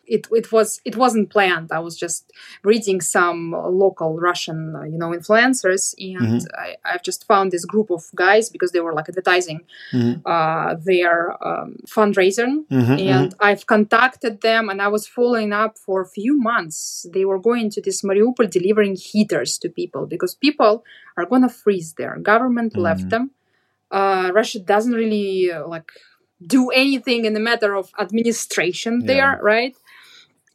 [0.08, 2.32] it, it was it wasn't planned i was just
[2.64, 7.90] reading some local russian uh, you know influencers and I, i've just found this group
[7.90, 9.60] of guys because they were like advertising
[9.92, 10.20] Mhm.
[10.26, 16.00] uh, their um, fundraiser Mhm, and I've contacted them and I was following up for
[16.02, 17.06] a few months.
[17.12, 20.84] They were going to this Mariupol delivering heaters to people because people
[21.16, 22.16] are going to freeze there.
[22.32, 23.30] Government left them.
[23.90, 25.90] Uh, Russia doesn't really uh, like
[26.46, 29.76] do anything in the matter of administration there, right?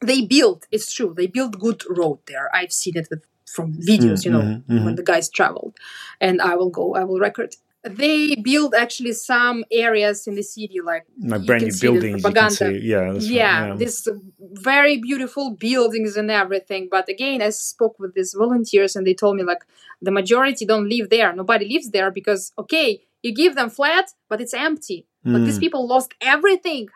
[0.00, 2.54] They built, it's true, they built good road there.
[2.54, 4.82] I've seen it with from videos, you know, mhm, mhm.
[4.84, 5.76] when the guys traveled.
[6.20, 7.54] And I will go, I will record.
[7.82, 12.26] They build actually some areas in the city like like brand new buildings.
[12.26, 14.08] You can see, yeah, that's right, yeah, this
[14.40, 16.88] very beautiful buildings and everything.
[16.90, 19.64] But again, I spoke with these volunteers and they told me like
[20.00, 21.32] the majority don't live there.
[21.34, 25.06] Nobody lives there because okay, you give them flat, but it's empty.
[25.30, 25.60] But these Mm.
[25.60, 26.88] people lost everything.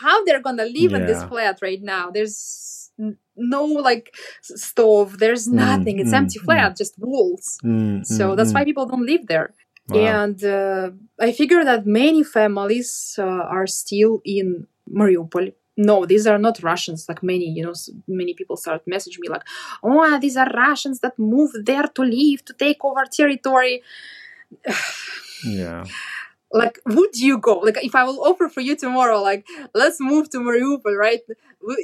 [0.00, 2.10] How they're gonna live in this flat right now?
[2.10, 2.90] There's
[3.36, 5.18] no like stove.
[5.18, 5.98] There's nothing.
[5.98, 7.58] it's mm, empty flat, just walls.
[7.64, 8.54] Mm, So mm, that's mm.
[8.54, 9.54] why people don't live there.
[9.88, 9.98] Wow.
[10.22, 10.90] And uh,
[11.20, 15.52] I figure that many families uh, are still in Mariupol.
[15.76, 17.06] No, these are not Russians.
[17.08, 17.72] Like many, you know,
[18.06, 19.42] many people start messaging me like,
[19.82, 23.82] "Oh, these are Russians that moved there to live, to take over territory."
[25.44, 25.84] yeah.
[26.52, 27.58] Like, would you go?
[27.60, 31.20] Like, if I will offer for you tomorrow, like, let's move to Mariupol, right?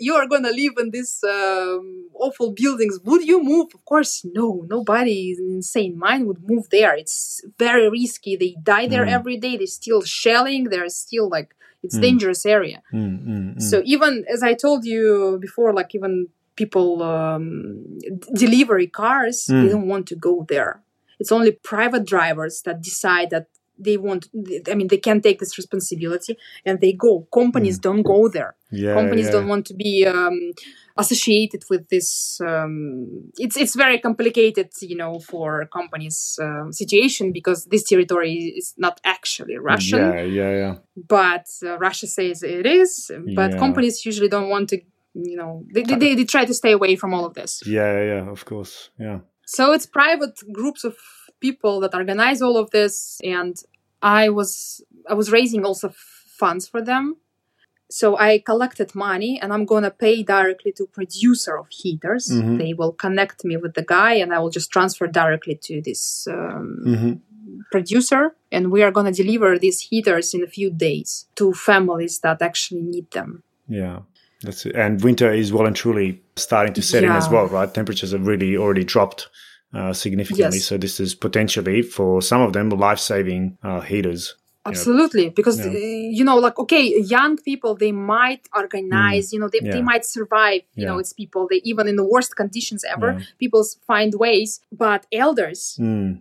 [0.01, 2.99] You are gonna live in these um, awful buildings.
[3.05, 3.69] Would you move?
[3.75, 4.67] Of course, no.
[4.69, 6.95] Nobody in insane mind would move there.
[6.95, 8.37] It's very risky.
[8.37, 9.13] They die there Mm.
[9.19, 9.57] every day.
[9.57, 10.65] They're still shelling.
[10.65, 12.03] They're still like it's Mm.
[12.09, 12.83] dangerous area.
[12.93, 13.63] Mm, mm, mm.
[13.63, 17.99] So even as I told you before, like even people um,
[18.35, 19.71] delivery cars, they Mm.
[19.71, 20.83] don't want to go there.
[21.21, 23.47] It's only private drivers that decide that
[23.79, 24.29] they want.
[24.71, 27.27] I mean, they can't take this responsibility and they go.
[27.33, 28.55] Companies don't go there.
[28.71, 29.33] yeah, Companies yeah.
[29.33, 30.53] don't want to be um,
[30.97, 32.41] associated with this.
[32.41, 38.75] Um, it's it's very complicated, you know, for companies' um, situation because this territory is
[38.77, 40.75] not actually Russian Yeah, yeah, yeah.
[41.09, 43.11] but uh, Russia says it is.
[43.35, 43.59] But Yeah.
[43.59, 44.79] companies usually don't want to,
[45.15, 47.63] you know, they, they, they, they try to stay away from all of this.
[47.67, 48.91] Yeah, yeah, of course.
[48.99, 49.21] Yeah.
[49.47, 50.95] So it's private groups of
[51.41, 53.57] people that organize all of this, and
[54.03, 57.17] I was I was raising also funds for them.
[57.91, 62.29] so I collected money and I'm gonna pay directly to producer of heaters.
[62.29, 62.59] Mm-hmm.
[62.59, 66.29] They will connect me with the guy and I will just transfer directly to this
[66.29, 67.13] um, mm-hmm.
[67.71, 72.43] producer and we are gonna deliver these heaters in a few days to families that
[72.43, 73.43] actually need them.
[73.69, 74.01] Yeah.
[74.43, 74.77] That's it.
[74.77, 77.11] And winter is well and truly starting to set yeah.
[77.11, 77.73] in as well, right?
[77.73, 79.29] Temperatures have really already dropped
[79.75, 80.59] uh, significantly.
[80.59, 80.65] Yes.
[80.65, 84.35] So this is potentially for some of them life-saving uh, heaters
[84.67, 85.33] absolutely know.
[85.35, 85.73] because yeah.
[85.73, 89.33] you know like okay young people they might organize mm.
[89.35, 89.73] you know they, yeah.
[89.73, 90.89] they might survive you yeah.
[90.89, 95.79] know it's people they even in the worst conditions ever people find ways but elders
[95.81, 96.19] mm.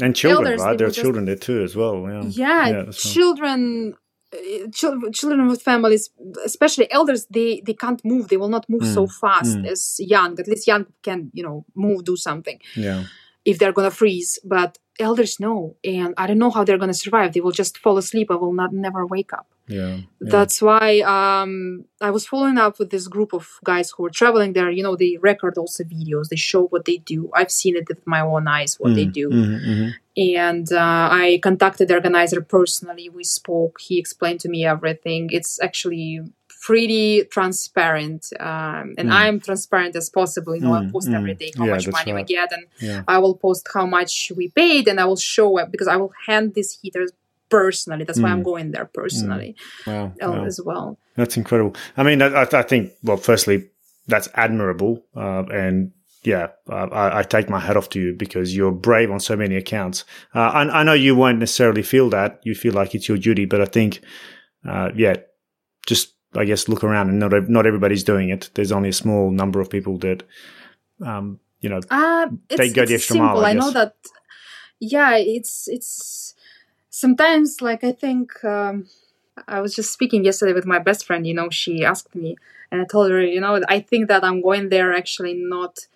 [0.00, 3.94] and children elders, right there are just, children there too as well yeah, uh, children,
[4.72, 6.10] children with families
[6.44, 8.94] especially elders they they can't move they will not move mm.
[8.94, 9.66] so fast mm.
[9.66, 13.04] as young at least young can you know move do something yeah
[13.44, 16.94] if they're gonna freeze but elders know and i don't know how they're going to
[16.94, 17.32] survive.
[17.32, 18.30] They will just fall asleep.
[18.30, 19.46] I will not never wake up.
[19.68, 24.04] Yeah, yeah, that's why um, i was following up with this group of guys who
[24.06, 24.70] are traveling there.
[24.70, 26.28] You know they record also videos.
[26.28, 27.30] They show what they do.
[27.34, 29.28] I've seen it with my own eyes what mm, they do.
[29.28, 29.88] mm-hmm, mm-hmm.
[30.42, 33.08] and uh, i contacted the organizer personally.
[33.08, 33.80] We spoke.
[33.80, 35.30] He explained to me everything.
[35.32, 36.20] It's actually
[36.66, 39.12] pretty transparent um, and mm.
[39.12, 41.14] i'm transparent as possible you know mm, i post mm.
[41.14, 42.26] every day how yeah, much money right.
[42.26, 43.04] we get and yeah.
[43.06, 46.12] i will post how much we paid and i will show it because i will
[46.26, 47.12] hand these heaters
[47.50, 48.50] personally that's why i'm mm.
[48.50, 49.54] going there personally
[49.86, 50.44] wow, wow.
[50.44, 53.70] as well that's incredible i mean i, I think well firstly
[54.08, 55.92] that's admirable uh, and
[56.24, 59.36] yeah, uh, I, I, take my hat off to you because you're brave on so
[59.36, 60.04] many accounts.
[60.34, 63.44] Uh, I, I, know you won't necessarily feel that; you feel like it's your duty.
[63.44, 64.00] But I think,
[64.68, 65.18] uh, yeah,
[65.86, 68.50] just I guess look around and not not everybody's doing it.
[68.54, 70.22] There's only a small number of people that,
[71.04, 73.26] um, you know, uh, they go the extra simple.
[73.26, 73.44] mile.
[73.44, 73.94] I, I know that.
[74.78, 76.34] Yeah, it's it's
[76.90, 78.86] sometimes like I think um,
[79.48, 81.26] I was just speaking yesterday with my best friend.
[81.26, 82.36] You know, she asked me,
[82.70, 85.86] and I told her, you know, I think that I'm going there actually not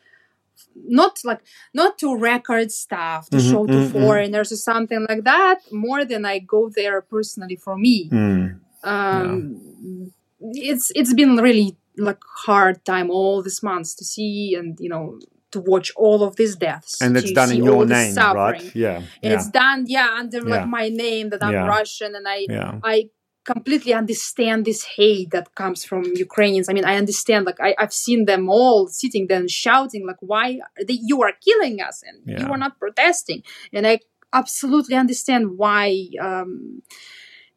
[0.74, 1.41] not like
[1.74, 6.05] not to record stuff to mm-hmm, show to mm-hmm, foreigners or something like that more
[6.05, 9.61] than i go there personally for me mm, um,
[9.97, 10.07] yeah
[10.41, 15.18] it's it's been really like hard time all these months to see and you know
[15.53, 17.03] to watch all of these deaths.
[17.03, 18.74] And it's done in your name right?
[18.74, 19.32] yeah, and yeah.
[19.34, 20.57] it's done yeah under yeah.
[20.57, 21.66] like my name that i'm yeah.
[21.66, 22.47] russian and i
[22.84, 23.09] i
[23.45, 26.68] completely understand this hate that comes from ukrainians.
[26.68, 30.20] I mean i understand like I, have seen them all sitting there and shouting like
[30.20, 33.43] why they, you are killing us and you are not protesting.
[33.72, 33.99] And i
[34.32, 36.82] absolutely understand why um,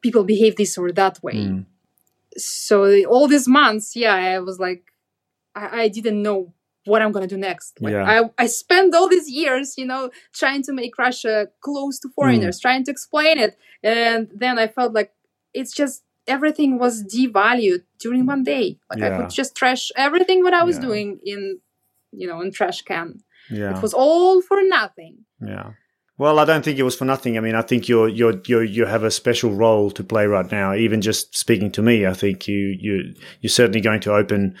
[0.00, 1.34] people behave this or that way.
[1.34, 1.66] Mm
[2.36, 4.84] so all these months, yeah, I was like,
[5.54, 6.52] I, I didn't know
[6.86, 7.80] what I'm gonna do next.
[7.80, 8.04] Like, yeah.
[8.04, 12.58] I I spent all these years, you know, trying to make Russia close to foreigners,
[12.58, 12.62] mm.
[12.62, 15.12] trying to explain it, and then I felt like
[15.52, 18.78] it's just everything was devalued during one day.
[18.90, 19.14] Like yeah.
[19.14, 20.82] I could just trash everything what I was yeah.
[20.82, 21.60] doing in,
[22.12, 23.22] you know, in trash can.
[23.50, 25.24] Yeah, it was all for nothing.
[25.40, 25.72] Yeah.
[26.16, 27.36] Well, I don't think it was for nothing.
[27.36, 30.50] I mean, I think you're you're you you have a special role to play right
[30.50, 30.74] now.
[30.74, 34.56] Even just speaking to me, I think you you you're certainly going to open,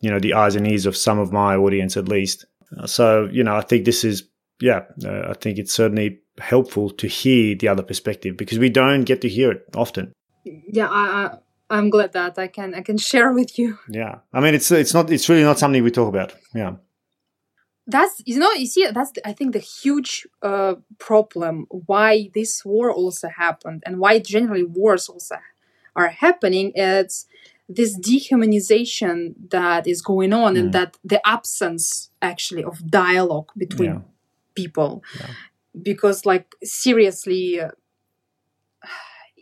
[0.00, 2.46] you know, the eyes and ears of some of my audience at least.
[2.78, 4.24] Uh, so, you know, I think this is
[4.60, 9.04] yeah, uh, I think it's certainly helpful to hear the other perspective because we don't
[9.04, 10.12] get to hear it often.
[10.44, 11.38] Yeah, I, I
[11.68, 13.78] I'm glad that I can I can share with you.
[13.90, 16.34] Yeah, I mean, it's it's not it's really not something we talk about.
[16.54, 16.76] Yeah
[17.86, 22.90] that's you know you see that's i think the huge uh, problem why this war
[22.90, 25.36] also happened and why generally wars also
[25.94, 27.26] are happening it's
[27.68, 30.60] this dehumanization that is going on mm.
[30.60, 34.00] and that the absence actually of dialogue between yeah.
[34.54, 35.26] people yeah.
[35.82, 37.70] because like seriously uh,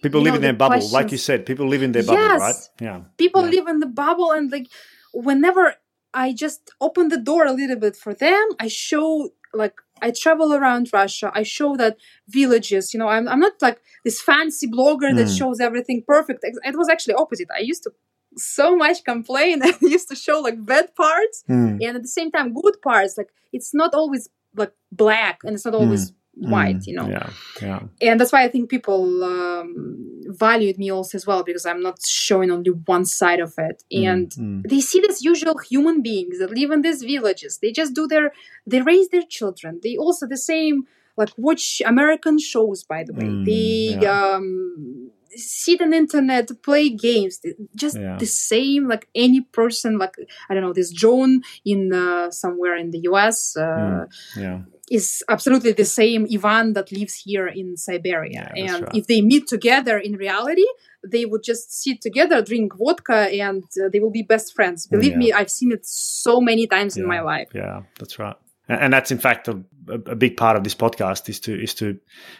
[0.02, 0.92] people live know, in their bubble questions...
[0.92, 3.50] like you said people live in their bubble yes, right yeah people yeah.
[3.50, 4.66] live in the bubble and like
[5.12, 5.74] whenever
[6.14, 8.48] I just open the door a little bit for them.
[8.60, 11.30] I show like I travel around Russia.
[11.34, 11.96] I show that
[12.28, 15.38] villages, you know, I'm, I'm not like this fancy blogger that mm.
[15.38, 16.40] shows everything perfect.
[16.42, 17.48] It was actually opposite.
[17.54, 17.92] I used to
[18.36, 19.62] so much complain.
[19.62, 21.78] I used to show like bad parts mm.
[21.80, 23.16] and at the same time good parts.
[23.16, 27.08] Like it's not always like black and it's not always mm white mm, you know?
[27.08, 27.30] yeah
[27.60, 27.80] yeah.
[28.00, 31.98] And that's why i think people um, valued me also as well because i'm not
[32.04, 33.82] showing only one side of it.
[33.92, 34.68] Mm, and mm.
[34.68, 37.58] they see these usual human beings that live in these villages.
[37.60, 38.32] They just do their
[38.66, 39.80] they raise their children.
[39.82, 40.84] They also the same
[41.16, 43.24] like watch american shows by the way.
[43.24, 44.34] Mm, they yeah.
[44.34, 47.40] um sit on internet play games.
[47.74, 48.16] Just yeah.
[48.18, 50.16] the same like any person like
[50.48, 54.06] i don't know this john in uh, somewhere in the us uh, mm,
[54.36, 54.60] yeah
[54.92, 58.52] is absolutely the same Ivan that lives here in Siberia.
[58.54, 58.96] Yeah, and right.
[58.98, 60.66] if they meet together in reality,
[61.14, 64.86] they would just sit together, drink vodka, and uh, they will be best friends.
[64.86, 65.18] Believe Yeah.
[65.18, 67.48] me, I've seen it so many times in my life.
[67.54, 68.36] Yeah, that's right.
[68.68, 69.54] And, and that's in fact a,
[69.88, 71.86] a a big part of this podcast is to is to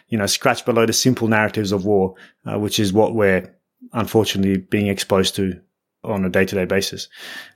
[0.07, 3.53] you know scratch below the simple narratives of war, uh, which is what we're
[3.91, 5.59] unfortunately being exposed to
[6.03, 7.07] on a day to day basis.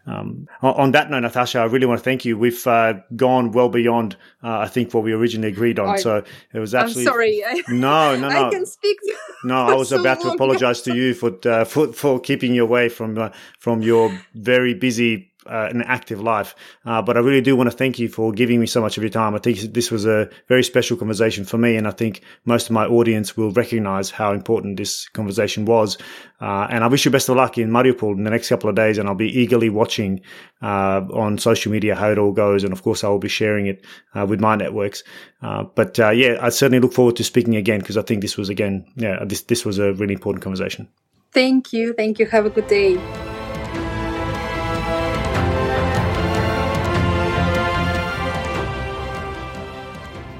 [0.05, 2.37] Um, on, that note, Natasha, I really want to thank you.
[2.37, 5.89] We've uh, gone well beyond, uh, I think, what we originally agreed on.
[5.89, 6.23] I- so
[6.53, 7.01] it was actually.
[7.03, 7.43] I'm sorry.
[7.45, 8.47] I, no, no, no.
[8.47, 8.97] I can speak.
[9.43, 12.63] No, I was so about to apologize to you for uh, for for keeping you
[12.63, 13.29] away from uh,
[13.59, 16.55] from your very busy uh, and active life.
[16.85, 19.03] Uh, but I really do want to thank you for giving me so much of
[19.03, 19.35] your time.
[19.35, 22.71] I think this was a very special conversation for me, and I think most of
[22.71, 25.97] my audience will recognize how important this conversation was.
[26.39, 28.75] Uh, and I wish you best of luck in Mariupol in the next couple of
[28.75, 30.21] days, and I'll be eagerly watching
[30.61, 32.63] uh, on social media how it all goes.
[32.63, 33.85] And of course, I will be sharing it
[34.15, 35.03] uh, with my networks.
[35.41, 38.49] Uh, but yeah, I certainly look forward to speaking again because I think this was
[38.49, 40.87] again, yeah, this this was a really important conversation.
[41.33, 41.93] Thank you.
[41.93, 42.25] Thank you.
[42.25, 43.36] Have a good day.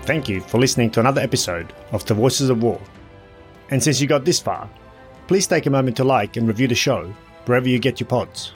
[0.08, 2.80] Thank you for listening to another episode of The Voices of War.
[3.72, 4.70] And since you got this far,
[5.28, 7.14] please take a moment to like and review the show
[7.46, 8.54] wherever you get your pods.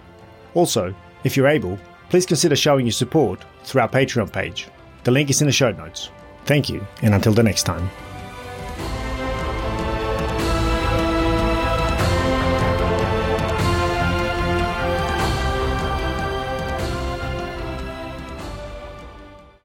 [0.54, 0.96] Also,
[1.26, 1.78] if you're able,
[2.10, 4.70] please consider showing your support through our Patreon page.
[5.04, 6.10] The link is in the show notes.
[6.46, 7.90] Thank you, and until the next time.